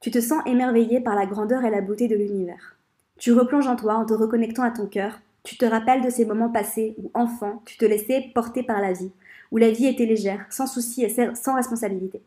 [0.00, 2.76] Tu te sens émerveillé par la grandeur et la beauté de l'univers.
[3.20, 5.20] Tu replonges en toi en te reconnectant à ton cœur.
[5.44, 8.92] Tu te rappelles de ces moments passés où, enfant, tu te laissais porter par la
[8.92, 9.12] vie,
[9.52, 12.20] où la vie était légère, sans souci et sans responsabilité.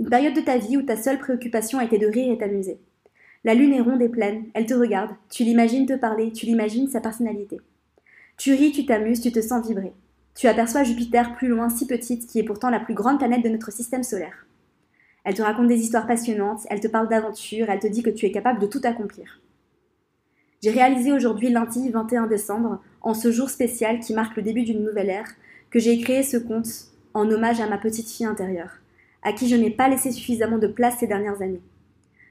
[0.00, 2.80] Une période de ta vie où ta seule préoccupation était de rire et t'amuser.
[3.42, 6.88] La lune est ronde et pleine, elle te regarde, tu l'imagines te parler, tu l'imagines
[6.88, 7.58] sa personnalité.
[8.36, 9.94] Tu ris, tu t'amuses, tu te sens vibrer.
[10.34, 13.48] Tu aperçois Jupiter plus loin, si petite, qui est pourtant la plus grande planète de
[13.48, 14.46] notre système solaire.
[15.24, 18.26] Elle te raconte des histoires passionnantes, elle te parle d'aventure, elle te dit que tu
[18.26, 19.40] es capable de tout accomplir.
[20.62, 24.84] J'ai réalisé aujourd'hui lundi 21 décembre, en ce jour spécial qui marque le début d'une
[24.84, 25.28] nouvelle ère,
[25.70, 26.68] que j'ai créé ce conte
[27.14, 28.80] en hommage à ma petite fille intérieure,
[29.22, 31.62] à qui je n'ai pas laissé suffisamment de place ces dernières années.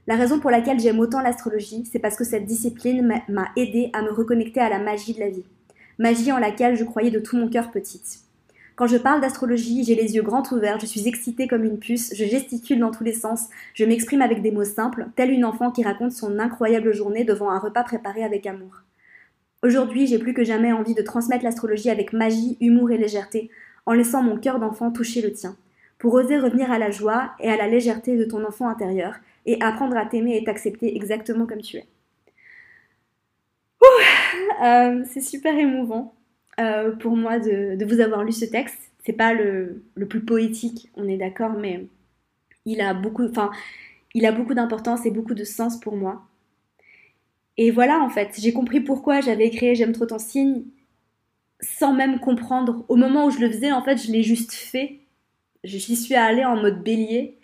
[0.09, 4.01] La raison pour laquelle j'aime autant l'astrologie, c'est parce que cette discipline m'a aidé à
[4.01, 5.45] me reconnecter à la magie de la vie,
[5.99, 8.21] magie en laquelle je croyais de tout mon cœur petite.
[8.75, 12.11] Quand je parle d'astrologie, j'ai les yeux grands ouverts, je suis excitée comme une puce,
[12.15, 15.69] je gesticule dans tous les sens, je m'exprime avec des mots simples, telle une enfant
[15.69, 18.81] qui raconte son incroyable journée devant un repas préparé avec amour.
[19.61, 23.51] Aujourd'hui, j'ai plus que jamais envie de transmettre l'astrologie avec magie, humour et légèreté,
[23.85, 25.55] en laissant mon cœur d'enfant toucher le tien,
[25.99, 29.13] pour oser revenir à la joie et à la légèreté de ton enfant intérieur,
[29.49, 31.85] et apprendre à t'aimer et t'accepter exactement comme tu es.
[34.61, 36.13] Euh, c'est super émouvant
[36.59, 38.91] euh, pour moi de, vous avoir lu ce texte.
[39.05, 41.87] C'est pas le, le, plus poétique, on est d'accord, mais
[42.65, 43.49] il a beaucoup, enfin,
[44.13, 46.27] il a beaucoup d'importance et beaucoup de sens pour moi.
[47.57, 50.63] Et voilà, en fait, j'ai compris pourquoi j'avais créé J'aime trop ton signe
[51.61, 52.85] sans même comprendre.
[52.87, 54.99] Au moment où je le faisais, en fait, je l'ai juste fait.
[55.63, 57.38] J'y suis allée en mode bélier.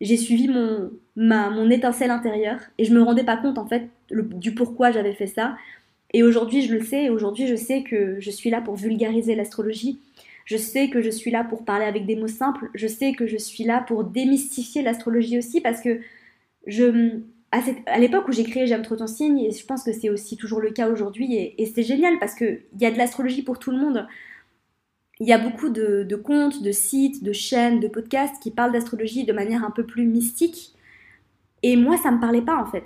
[0.00, 4.54] J'ai suivi mon, mon étincelle intérieure et je me rendais pas compte, en fait, du
[4.54, 5.56] pourquoi j'avais fait ça.
[6.14, 7.08] Et aujourd'hui, je le sais.
[7.08, 9.98] Aujourd'hui, je sais que je suis là pour vulgariser l'astrologie.
[10.44, 12.70] Je sais que je suis là pour parler avec des mots simples.
[12.74, 16.00] Je sais que je suis là pour démystifier l'astrologie aussi parce que
[16.66, 17.20] je,
[17.50, 20.36] à, l'époque où j'ai créé J'aime trop ton signe, et je pense que c'est aussi
[20.36, 23.70] toujours le cas aujourd'hui, et, c'est génial parce qu'il y a de l'astrologie pour tout
[23.70, 24.06] le monde.
[25.20, 28.72] Il y a beaucoup de, de, comptes, de sites, de chaînes, de podcasts qui parlent
[28.72, 30.74] d'astrologie de manière un peu plus mystique.
[31.62, 32.84] Et moi, ça me parlait pas en fait.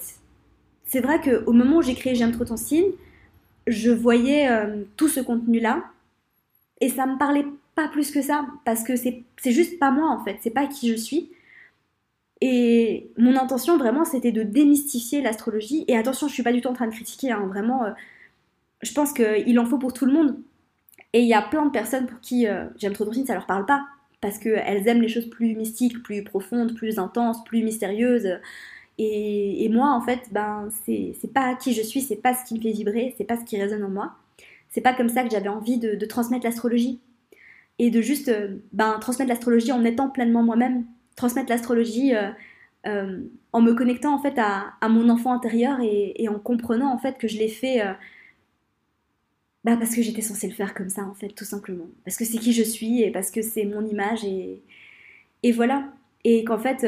[0.85, 2.91] C'est vrai qu'au moment où j'ai créé J'aime trop ton signe,
[3.67, 5.85] je voyais euh, tout ce contenu-là,
[6.81, 10.23] et ça me parlait pas plus que ça, parce que c'est juste pas moi en
[10.25, 11.31] fait, c'est pas qui je suis.
[12.41, 15.85] Et mon intention vraiment c'était de démystifier l'astrologie.
[15.89, 17.91] Et attention, je suis pas du tout en train de critiquer, hein, vraiment, euh,
[18.83, 20.37] je pense qu'il en faut pour tout le monde.
[21.13, 23.47] Et il y a plein de personnes pour qui euh, j'aime trop signe, ça leur
[23.47, 23.85] parle pas.
[24.21, 28.39] Parce qu'elles aiment les choses plus mystiques, plus profondes, plus intenses, plus mystérieuses.
[28.99, 32.61] Et, moi, en fait, ben, c'est pas qui je suis, c'est pas ce qui me
[32.61, 34.13] fait vibrer, c'est pas ce qui résonne en moi.
[34.69, 37.01] C'est pas comme ça que j'avais envie de, transmettre l'astrologie.
[37.79, 40.85] Et de juste euh, ben, transmettre l'astrologie en étant pleinement moi-même,
[41.17, 42.31] transmettre l'astrologie euh,
[42.87, 43.21] euh,
[43.53, 47.29] en me connectant en fait à, mon enfant intérieur et, en comprenant en fait que
[47.29, 47.83] je l'ai fait
[49.65, 51.89] bah parce que j'étais censée le faire comme ça en fait tout simplement.
[52.05, 54.61] Parce que c'est qui je suis et parce que c'est mon image et,
[55.43, 55.85] et voilà.
[56.25, 56.87] Et qu'en fait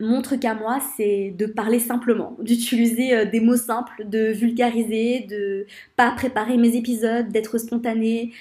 [0.00, 5.66] mon truc à moi c'est de parler simplement d'utiliser des mots simples de vulgariser de
[5.96, 8.32] pas préparer mes épisodes d'être spontané.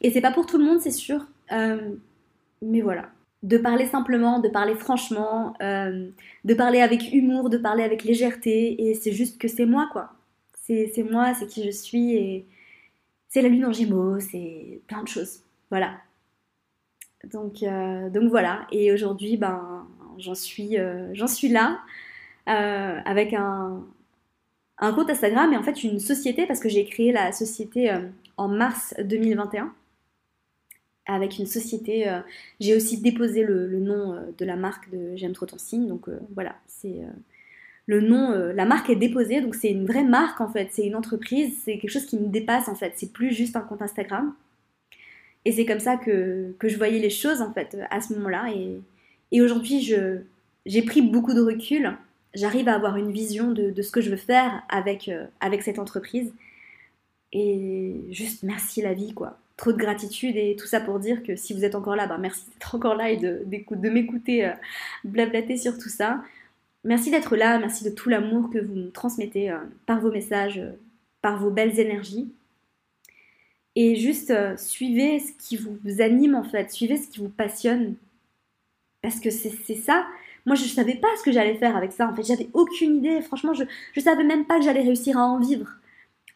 [0.00, 1.26] Et c'est pas pour tout le monde c'est sûr.
[2.62, 3.10] Mais voilà.
[3.42, 6.08] De parler simplement, de parler franchement, euh,
[6.44, 10.10] de parler avec humour, de parler avec légèreté, et c'est juste que c'est moi, quoi.
[10.66, 12.46] C'est moi, c'est qui je suis, et
[13.28, 15.42] c'est la lune en gémeaux, c'est plein de choses.
[15.70, 15.98] Voilà.
[17.24, 19.86] Donc, euh, voilà, et aujourd'hui, ben,
[20.18, 21.80] j'en suis, euh, j'en suis là,
[22.46, 23.84] avec un,
[24.78, 27.92] compte Instagram, et en fait une société, parce que j'ai créé la société
[28.36, 29.74] en mars 2021
[31.08, 32.08] avec une société.
[32.08, 32.20] Euh,
[32.60, 35.88] j'ai aussi déposé le, nom euh, de la marque de J'aime trop ton signe.
[35.88, 37.00] Donc euh, voilà, c'est
[37.88, 39.40] le nom, la marque est déposée.
[39.40, 40.68] Donc c'est une vraie marque en fait.
[40.70, 41.56] C'est une entreprise.
[41.64, 42.92] C'est quelque chose qui me dépasse en fait.
[42.96, 44.34] C'est plus juste un compte Instagram.
[45.44, 48.52] Et c'est comme ça que, que, je voyais les choses en fait à ce moment-là.
[48.54, 48.80] Et,
[49.32, 49.80] et aujourd'hui,
[50.66, 51.96] j'ai pris beaucoup de recul.
[52.34, 55.10] J'arrive à avoir une vision de, de, ce que je veux faire avec,
[55.40, 56.32] avec cette entreprise.
[57.32, 61.36] Et juste merci la vie quoi trop de gratitude et tout ça pour dire que
[61.36, 64.52] si vous êtes encore là, bah merci d'être encore là et de, de m'écouter euh,
[65.04, 66.22] blablater sur tout ça.
[66.84, 70.58] Merci d'être là, merci de tout l'amour que vous me transmettez euh, par vos messages,
[70.58, 70.72] euh,
[71.22, 72.32] par vos belles énergies.
[73.74, 77.94] Et juste suivez ce qui vous anime en fait, suivez ce qui vous passionne.
[79.02, 80.06] Parce que c'est ça.
[80.46, 82.08] Moi, je ne savais pas ce que j'allais faire avec ça.
[82.08, 83.20] En fait, j'avais aucune idée.
[83.20, 85.76] Franchement, je ne savais même pas que j'allais réussir à en vivre.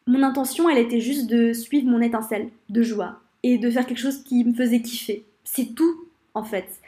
[0.05, 3.99] Mon intention, elle était juste de suivre mon étincelle de joie et de faire quelque
[3.99, 5.25] chose qui me faisait kiffer.
[5.43, 6.79] C'est tout, en fait.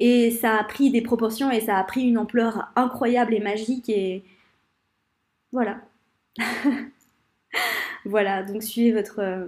[0.00, 3.88] Et ça a pris des proportions et ça a pris une ampleur incroyable et magique
[3.88, 4.24] et
[5.52, 5.80] voilà.
[8.04, 9.46] voilà, donc suivez votre euh,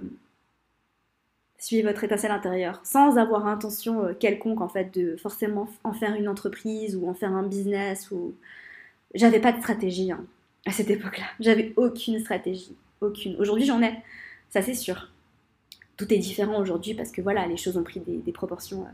[1.57, 6.15] suivez votre étincelle intérieure sans avoir intention euh, quelconque en fait de forcément en faire
[6.15, 8.33] une entreprise ou en faire un business ou
[9.13, 10.25] j'avais pas de stratégie hein,
[10.65, 11.25] à cette époque-là.
[11.39, 12.75] J'avais aucune stratégie.
[12.99, 13.35] Aucune.
[13.37, 13.93] Aujourd'hui, j'en ai,
[14.49, 15.09] ça c'est sûr.
[15.97, 18.89] Tout est différent aujourd'hui parce que voilà, les choses ont pris des, proportions euh,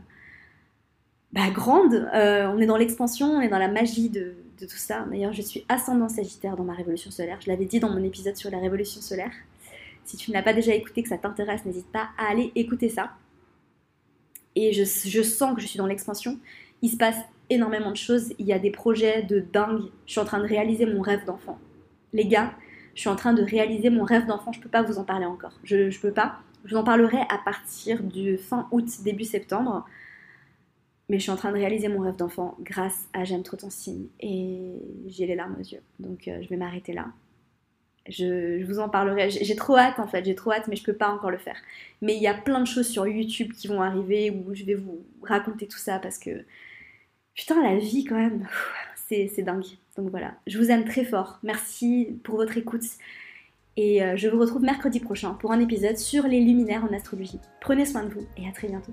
[1.32, 2.08] bah, grandes.
[2.14, 5.06] Euh, on est dans l'expansion, on est dans la magie de, tout ça.
[5.10, 7.38] D'ailleurs, je suis ascendant Sagittaire dans ma révolution solaire.
[7.40, 9.30] Je l'avais dit dans mon épisode sur la révolution solaire.
[10.04, 12.88] Si tu ne l'as pas déjà écouté, que ça t'intéresse, n'hésite pas à aller écouter
[12.88, 13.12] ça.
[14.56, 16.38] Et je, je sens que je suis dans l'expansion.
[16.82, 17.18] Il se passe
[17.50, 18.32] énormément de choses.
[18.38, 19.82] Il y a des projets de dingue.
[20.06, 21.58] Je suis en train de réaliser mon rêve d'enfant.
[22.12, 22.54] Les gars,
[22.94, 25.26] Je suis en train de réaliser mon rêve d'enfant, je peux pas vous en parler
[25.26, 25.52] encore.
[25.62, 26.40] Je, je peux pas.
[26.64, 29.86] Je vous en parlerai à partir du fin août, début septembre.
[31.08, 33.70] Mais je suis en train de réaliser mon rêve d'enfant grâce à J'aime trop ton
[33.70, 34.06] signe.
[34.20, 34.72] Et
[35.06, 35.82] j'ai les larmes aux yeux.
[35.98, 37.06] Donc euh, je vais m'arrêter là.
[38.08, 39.30] Je, vous en parlerai.
[39.30, 41.56] J'ai trop hâte en fait, j'ai trop hâte, mais je peux pas encore le faire.
[42.00, 44.74] Mais il y a plein de choses sur YouTube qui vont arriver où je vais
[44.74, 46.44] vous raconter tout ça parce que
[47.34, 48.46] putain, la vie quand même,
[49.08, 49.64] c'est dingue.
[49.96, 51.38] Donc voilà, je vous aime très fort.
[51.42, 52.84] Merci pour votre écoute.
[53.76, 57.38] Et euh, je vous retrouve mercredi prochain pour un épisode sur les luminaires en astrologie.
[57.60, 58.92] Prenez soin de vous et à très bientôt.